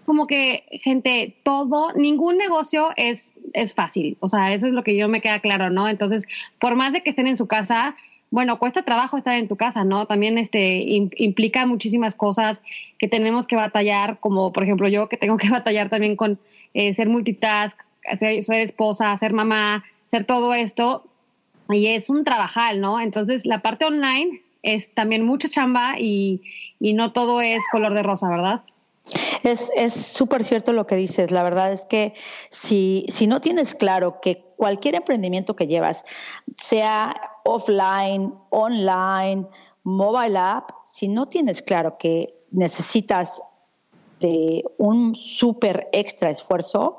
Como 0.05 0.25
que, 0.25 0.63
gente, 0.83 1.35
todo, 1.43 1.91
ningún 1.93 2.37
negocio 2.37 2.91
es, 2.95 3.33
es 3.53 3.73
fácil. 3.73 4.17
O 4.21 4.29
sea, 4.29 4.53
eso 4.53 4.67
es 4.67 4.73
lo 4.73 4.83
que 4.83 4.95
yo 4.95 5.09
me 5.09 5.19
queda 5.19 5.39
claro, 5.39 5.69
¿no? 5.69 5.89
Entonces, 5.89 6.25
por 6.59 6.75
más 6.75 6.93
de 6.93 7.03
que 7.03 7.09
estén 7.09 7.27
en 7.27 7.37
su 7.37 7.47
casa, 7.47 7.95
bueno, 8.29 8.59
cuesta 8.59 8.83
trabajo 8.83 9.17
estar 9.17 9.35
en 9.35 9.47
tu 9.47 9.55
casa, 9.55 9.83
¿no? 9.83 10.05
También 10.05 10.37
este, 10.37 10.79
implica 10.81 11.65
muchísimas 11.65 12.15
cosas 12.15 12.61
que 12.97 13.07
tenemos 13.07 13.47
que 13.47 13.55
batallar, 13.55 14.19
como 14.19 14.51
por 14.51 14.63
ejemplo 14.63 14.87
yo 14.89 15.07
que 15.07 15.17
tengo 15.17 15.37
que 15.37 15.49
batallar 15.51 15.89
también 15.89 16.15
con 16.15 16.39
eh, 16.73 16.93
ser 16.93 17.09
multitask, 17.09 17.77
ser, 18.19 18.43
ser, 18.43 18.61
esposa, 18.61 19.17
ser 19.17 19.33
mamá, 19.33 19.83
ser 20.11 20.25
todo 20.25 20.53
esto. 20.53 21.05
Y 21.69 21.87
es 21.87 22.09
un 22.09 22.23
trabajal, 22.23 22.79
¿no? 22.79 22.99
Entonces 22.99 23.45
la 23.45 23.61
parte 23.61 23.85
online 23.85 24.41
es 24.63 24.93
también 24.93 25.25
mucha 25.25 25.49
chamba 25.49 25.95
y, 25.99 26.41
y 26.79 26.93
no 26.93 27.11
todo 27.11 27.41
es 27.41 27.63
color 27.71 27.93
de 27.93 28.03
rosa, 28.03 28.29
¿verdad? 28.29 28.61
Es 29.43 29.93
súper 29.93 30.43
cierto 30.43 30.73
lo 30.73 30.87
que 30.87 30.95
dices. 30.95 31.31
La 31.31 31.43
verdad 31.43 31.71
es 31.71 31.85
que 31.85 32.13
si, 32.49 33.05
si 33.09 33.27
no 33.27 33.41
tienes 33.41 33.75
claro 33.75 34.19
que 34.21 34.43
cualquier 34.57 34.95
emprendimiento 34.95 35.55
que 35.55 35.67
llevas, 35.67 36.03
sea 36.57 37.15
offline, 37.45 38.33
online, 38.49 39.47
mobile 39.83 40.37
app, 40.37 40.71
si 40.85 41.07
no 41.07 41.27
tienes 41.27 41.61
claro 41.61 41.97
que 41.97 42.33
necesitas 42.51 43.41
de 44.19 44.63
un 44.77 45.15
súper 45.15 45.87
extra 45.93 46.29
esfuerzo, 46.29 46.97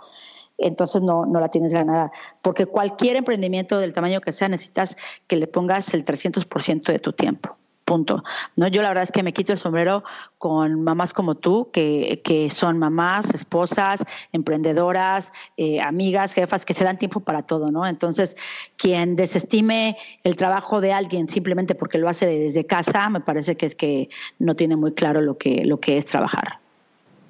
entonces 0.57 1.03
no, 1.03 1.27
no 1.27 1.41
la 1.41 1.49
tienes 1.49 1.73
ganada. 1.73 2.13
Porque 2.43 2.67
cualquier 2.67 3.17
emprendimiento 3.17 3.79
del 3.79 3.93
tamaño 3.93 4.21
que 4.21 4.33
sea, 4.33 4.49
necesitas 4.49 4.97
que 5.27 5.37
le 5.37 5.47
pongas 5.47 5.93
el 5.95 6.05
300% 6.05 6.93
de 6.93 6.99
tu 6.99 7.13
tiempo 7.13 7.57
punto. 7.89 8.23
¿no? 8.55 8.69
Yo 8.69 8.83
la 8.83 8.89
verdad 8.89 9.05
es 9.05 9.13
que 9.13 9.23
me 9.23 9.33
quito 9.33 9.55
el 9.55 9.59
sombrero 9.59 10.05
con 10.37 10.85
mamás 10.85 11.15
como 11.15 11.37
tú, 11.37 11.71
que, 11.73 12.21
que 12.23 12.51
son 12.51 12.79
mamás, 12.79 13.33
esposas, 13.33 14.05
emprendedoras, 14.33 15.33
eh, 15.57 15.81
amigas, 15.81 16.35
jefas, 16.35 16.67
que 16.67 16.75
se 16.75 16.85
dan 16.85 16.99
tiempo 16.99 17.21
para 17.21 17.43
todo, 17.43 17.71
¿no? 17.71 17.87
Entonces, 17.87 18.37
quien 18.77 19.17
desestime 19.17 19.97
el 20.23 20.37
trabajo 20.37 20.83
de 20.83 20.93
alguien 20.93 21.29
simplemente 21.29 21.75
porque 21.75 21.97
lo 21.97 22.11
hace 22.11 22.27
desde 22.27 22.67
casa, 22.67 23.09
me 23.09 23.21
parece 23.21 23.57
que 23.57 23.65
es 23.65 23.75
que 23.75 24.11
no 24.39 24.55
tiene 24.55 24.77
muy 24.77 24.93
claro 24.93 25.23
lo 25.23 25.39
que, 25.39 25.65
lo 25.65 25.81
que 25.81 25.97
es 25.97 26.05
trabajar. 26.05 26.59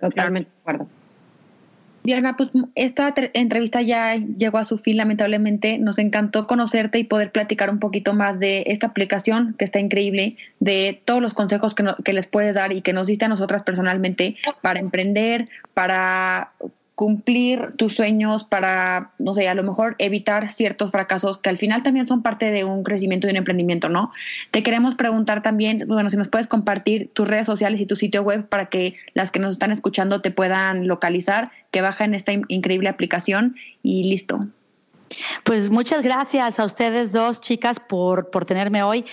Totalmente 0.00 0.50
de 0.50 0.60
acuerdo. 0.60 0.97
Diana, 2.08 2.38
pues 2.38 2.48
esta 2.74 3.12
entrevista 3.34 3.82
ya 3.82 4.16
llegó 4.16 4.56
a 4.56 4.64
su 4.64 4.78
fin, 4.78 4.96
lamentablemente. 4.96 5.76
Nos 5.76 5.98
encantó 5.98 6.46
conocerte 6.46 6.98
y 6.98 7.04
poder 7.04 7.32
platicar 7.32 7.68
un 7.68 7.80
poquito 7.80 8.14
más 8.14 8.40
de 8.40 8.64
esta 8.68 8.86
aplicación 8.86 9.54
que 9.58 9.66
está 9.66 9.78
increíble, 9.78 10.38
de 10.58 11.02
todos 11.04 11.20
los 11.20 11.34
consejos 11.34 11.74
que, 11.74 11.84
que 12.02 12.14
les 12.14 12.26
puedes 12.26 12.54
dar 12.54 12.72
y 12.72 12.80
que 12.80 12.94
nos 12.94 13.04
diste 13.04 13.26
a 13.26 13.28
nosotras 13.28 13.62
personalmente 13.62 14.36
para 14.62 14.80
emprender, 14.80 15.50
para 15.74 16.52
cumplir 16.98 17.76
tus 17.76 17.94
sueños, 17.94 18.42
para, 18.42 19.12
no 19.20 19.32
sé, 19.32 19.46
a 19.46 19.54
lo 19.54 19.62
mejor 19.62 19.94
evitar 20.00 20.50
ciertos 20.50 20.90
fracasos 20.90 21.38
que 21.38 21.48
al 21.48 21.56
final 21.56 21.84
también 21.84 22.08
son 22.08 22.24
parte 22.24 22.50
de 22.50 22.64
un 22.64 22.82
crecimiento 22.82 23.28
y 23.28 23.30
un 23.30 23.36
emprendimiento, 23.36 23.88
¿no? 23.88 24.10
Te 24.50 24.64
queremos 24.64 24.96
preguntar 24.96 25.40
también, 25.40 25.78
bueno, 25.86 26.10
si 26.10 26.16
nos 26.16 26.26
puedes 26.26 26.48
compartir 26.48 27.12
tus 27.14 27.28
redes 27.28 27.46
sociales 27.46 27.80
y 27.80 27.86
tu 27.86 27.94
sitio 27.94 28.22
web 28.22 28.48
para 28.48 28.66
que 28.66 28.94
las 29.14 29.30
que 29.30 29.38
nos 29.38 29.52
están 29.52 29.70
escuchando 29.70 30.22
te 30.22 30.32
puedan 30.32 30.88
localizar, 30.88 31.52
que 31.70 31.82
bajen 31.82 32.16
esta 32.16 32.32
increíble 32.32 32.88
aplicación 32.88 33.54
y 33.80 34.10
listo. 34.10 34.40
Pues 35.44 35.70
muchas 35.70 36.02
gracias 36.02 36.60
a 36.60 36.64
ustedes 36.64 37.12
dos 37.12 37.40
chicas 37.40 37.78
por, 37.80 38.30
por 38.30 38.44
tenerme 38.44 38.82
hoy. 38.82 39.04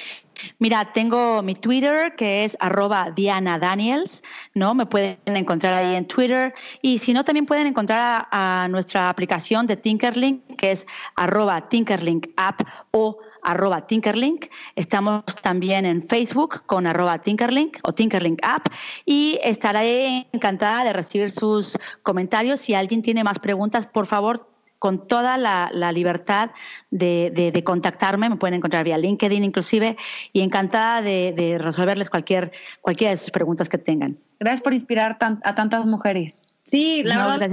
Mira, 0.60 0.92
tengo 0.94 1.42
mi 1.42 1.56
Twitter 1.56 2.16
que 2.16 2.44
es 2.44 2.58
arroba 2.60 3.12
Diana 3.12 3.60
Daniels, 3.60 4.24
¿no? 4.54 4.74
Me 4.76 4.86
pueden 4.86 5.18
encontrar 5.26 5.74
ahí 5.74 5.96
en 5.96 6.08
Twitter. 6.08 6.54
Y 6.82 6.98
si 7.00 7.14
no, 7.14 7.24
también 7.24 7.46
pueden 7.46 7.68
encontrar 7.68 8.28
a, 8.32 8.68
nuestra 8.70 9.10
aplicación 9.10 9.68
de 9.68 9.78
Tinkerlink, 9.78 10.56
que 10.58 10.72
es 10.72 10.86
arroba 11.16 11.70
Tinkerlink 11.70 12.28
App 12.38 12.62
o 12.92 13.18
arroba 13.44 13.86
Tinkerlink. 13.88 14.48
Estamos 14.76 15.24
también 15.42 15.86
en 15.86 16.02
Facebook 16.02 16.64
con 16.66 16.88
arroba 16.88 17.20
Tinkerlink 17.20 17.78
o 17.84 17.94
Tinkerlink 17.94 18.40
App 18.44 18.68
y 19.06 19.40
estaré 19.44 20.28
encantada 20.32 20.84
de 20.84 20.94
recibir 20.94 21.32
sus 21.32 21.78
comentarios. 22.04 22.60
Si 22.60 22.74
alguien 22.74 23.02
tiene 23.02 23.24
más 23.24 23.40
preguntas, 23.40 23.86
por 23.86 24.08
favor, 24.08 24.55
con 24.86 25.08
toda 25.08 25.40
la, 25.40 25.92
libertad 25.92 26.52
de, 26.92 27.62
contactarme, 27.66 28.30
me 28.30 28.36
pueden 28.36 28.54
encontrar 28.54 28.84
vía 28.84 29.00
LinkedIn 29.00 29.44
inclusive, 29.44 29.98
y 30.32 30.42
encantada 30.42 31.02
de, 31.02 31.58
resolverles 31.60 32.12
cualquier, 32.12 32.52
cualquiera 32.82 33.10
de 33.10 33.18
sus 33.18 33.32
preguntas 33.32 33.68
que 33.68 33.80
tengan. 33.80 34.20
Gracias 34.40 34.62
por 34.62 34.76
inspirar 34.76 35.18
a 35.20 35.56
tantas 35.56 35.88
mujeres. 35.88 36.46
Sí, 36.68 37.02
la 37.04 37.18
verdad 37.18 37.50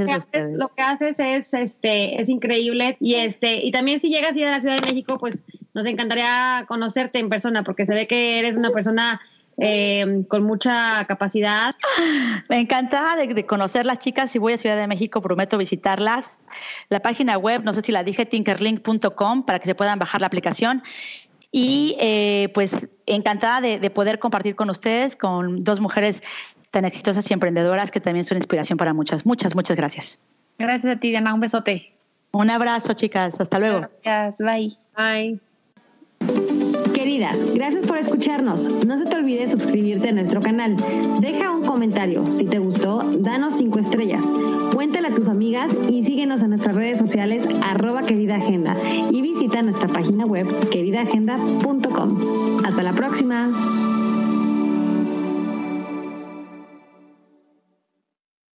lo 0.52 0.68
que, 0.68 0.82
haces, 0.82 1.18
es 1.20 1.54
este 1.54 2.20
es 2.20 2.28
increíble 2.28 2.98
y 3.00 3.14
este 3.14 3.64
y 3.64 3.70
también 3.70 4.02
si 4.02 4.10
llegas 4.10 4.36
a 4.36 4.38
ir 4.38 4.46
a 4.46 4.50
la 4.50 4.60
Ciudad 4.60 4.78
de 4.78 4.86
México, 4.86 5.18
pues 5.18 5.42
nos 5.72 5.86
encantaría 5.86 6.66
conocerte 6.68 7.18
en 7.18 7.30
persona 7.30 7.62
porque 7.64 7.86
se 7.86 7.94
ve 7.94 8.06
que 8.06 8.40
eres 8.40 8.58
una 8.58 8.72
persona 8.72 9.22
eh, 9.64 10.24
con 10.26 10.42
mucha 10.42 11.04
capacidad. 11.04 11.76
Me 12.48 12.58
encanta 12.58 13.14
de, 13.14 13.46
conocer 13.46 13.86
las 13.86 14.00
chicas. 14.00 14.32
Si 14.32 14.40
voy 14.40 14.54
a 14.54 14.58
Ciudad 14.58 14.76
de 14.76 14.88
México, 14.88 15.22
prometo 15.22 15.56
visitarlas. 15.56 16.36
La 16.88 16.98
página 16.98 17.38
web, 17.38 17.62
no 17.62 17.72
sé 17.72 17.82
si 17.82 17.92
la 17.92 18.02
dije, 18.02 18.26
tinkerlink.com, 18.26 19.44
para 19.44 19.60
que 19.60 19.66
se 19.66 19.76
puedan 19.76 20.00
bajar 20.00 20.20
la 20.20 20.26
aplicación. 20.26 20.82
Y 21.52 21.96
eh, 22.00 22.50
pues 22.54 22.88
encantada 23.06 23.60
de, 23.60 23.90
poder 23.90 24.18
compartir 24.18 24.56
con 24.56 24.68
ustedes, 24.68 25.14
con 25.14 25.62
dos 25.62 25.80
mujeres 25.80 26.24
tan 26.72 26.84
exitosas 26.84 27.30
y 27.30 27.34
emprendedoras 27.34 27.92
que 27.92 28.00
también 28.00 28.26
son 28.26 28.38
inspiración 28.38 28.78
para 28.78 28.92
muchas. 28.92 29.24
Muchas, 29.24 29.54
muchas 29.54 29.76
gracias. 29.76 30.18
Gracias 30.58 30.96
a 30.96 30.98
ti, 30.98 31.10
Diana. 31.10 31.34
Un 31.34 31.40
besote. 31.40 31.94
Un 32.32 32.50
abrazo, 32.50 32.94
chicas. 32.94 33.40
Hasta 33.40 33.60
luego. 33.60 33.88
Gracias. 34.02 34.38
Bye. 34.38 34.76
Bye. 34.96 35.51
Queridas, 37.12 37.52
gracias 37.52 37.86
por 37.86 37.98
escucharnos. 37.98 38.86
No 38.86 38.96
se 38.96 39.04
te 39.04 39.14
olvide 39.14 39.46
suscribirte 39.50 40.08
a 40.08 40.12
nuestro 40.12 40.40
canal. 40.40 40.76
Deja 41.20 41.50
un 41.50 41.62
comentario. 41.62 42.24
Si 42.32 42.46
te 42.46 42.58
gustó, 42.58 43.02
danos 43.18 43.58
cinco 43.58 43.80
estrellas. 43.80 44.24
Cuéntale 44.72 45.08
a 45.08 45.14
tus 45.14 45.28
amigas 45.28 45.76
y 45.90 46.04
síguenos 46.04 46.42
en 46.42 46.48
nuestras 46.48 46.74
redes 46.74 46.98
sociales 46.98 47.46
arroba 47.62 48.00
querida 48.04 48.38
y 49.10 49.20
visita 49.20 49.60
nuestra 49.60 49.88
página 49.88 50.24
web 50.24 50.46
queridaagenda.com. 50.70 52.16
Hasta 52.64 52.82
la 52.82 52.92
próxima. 52.92 53.50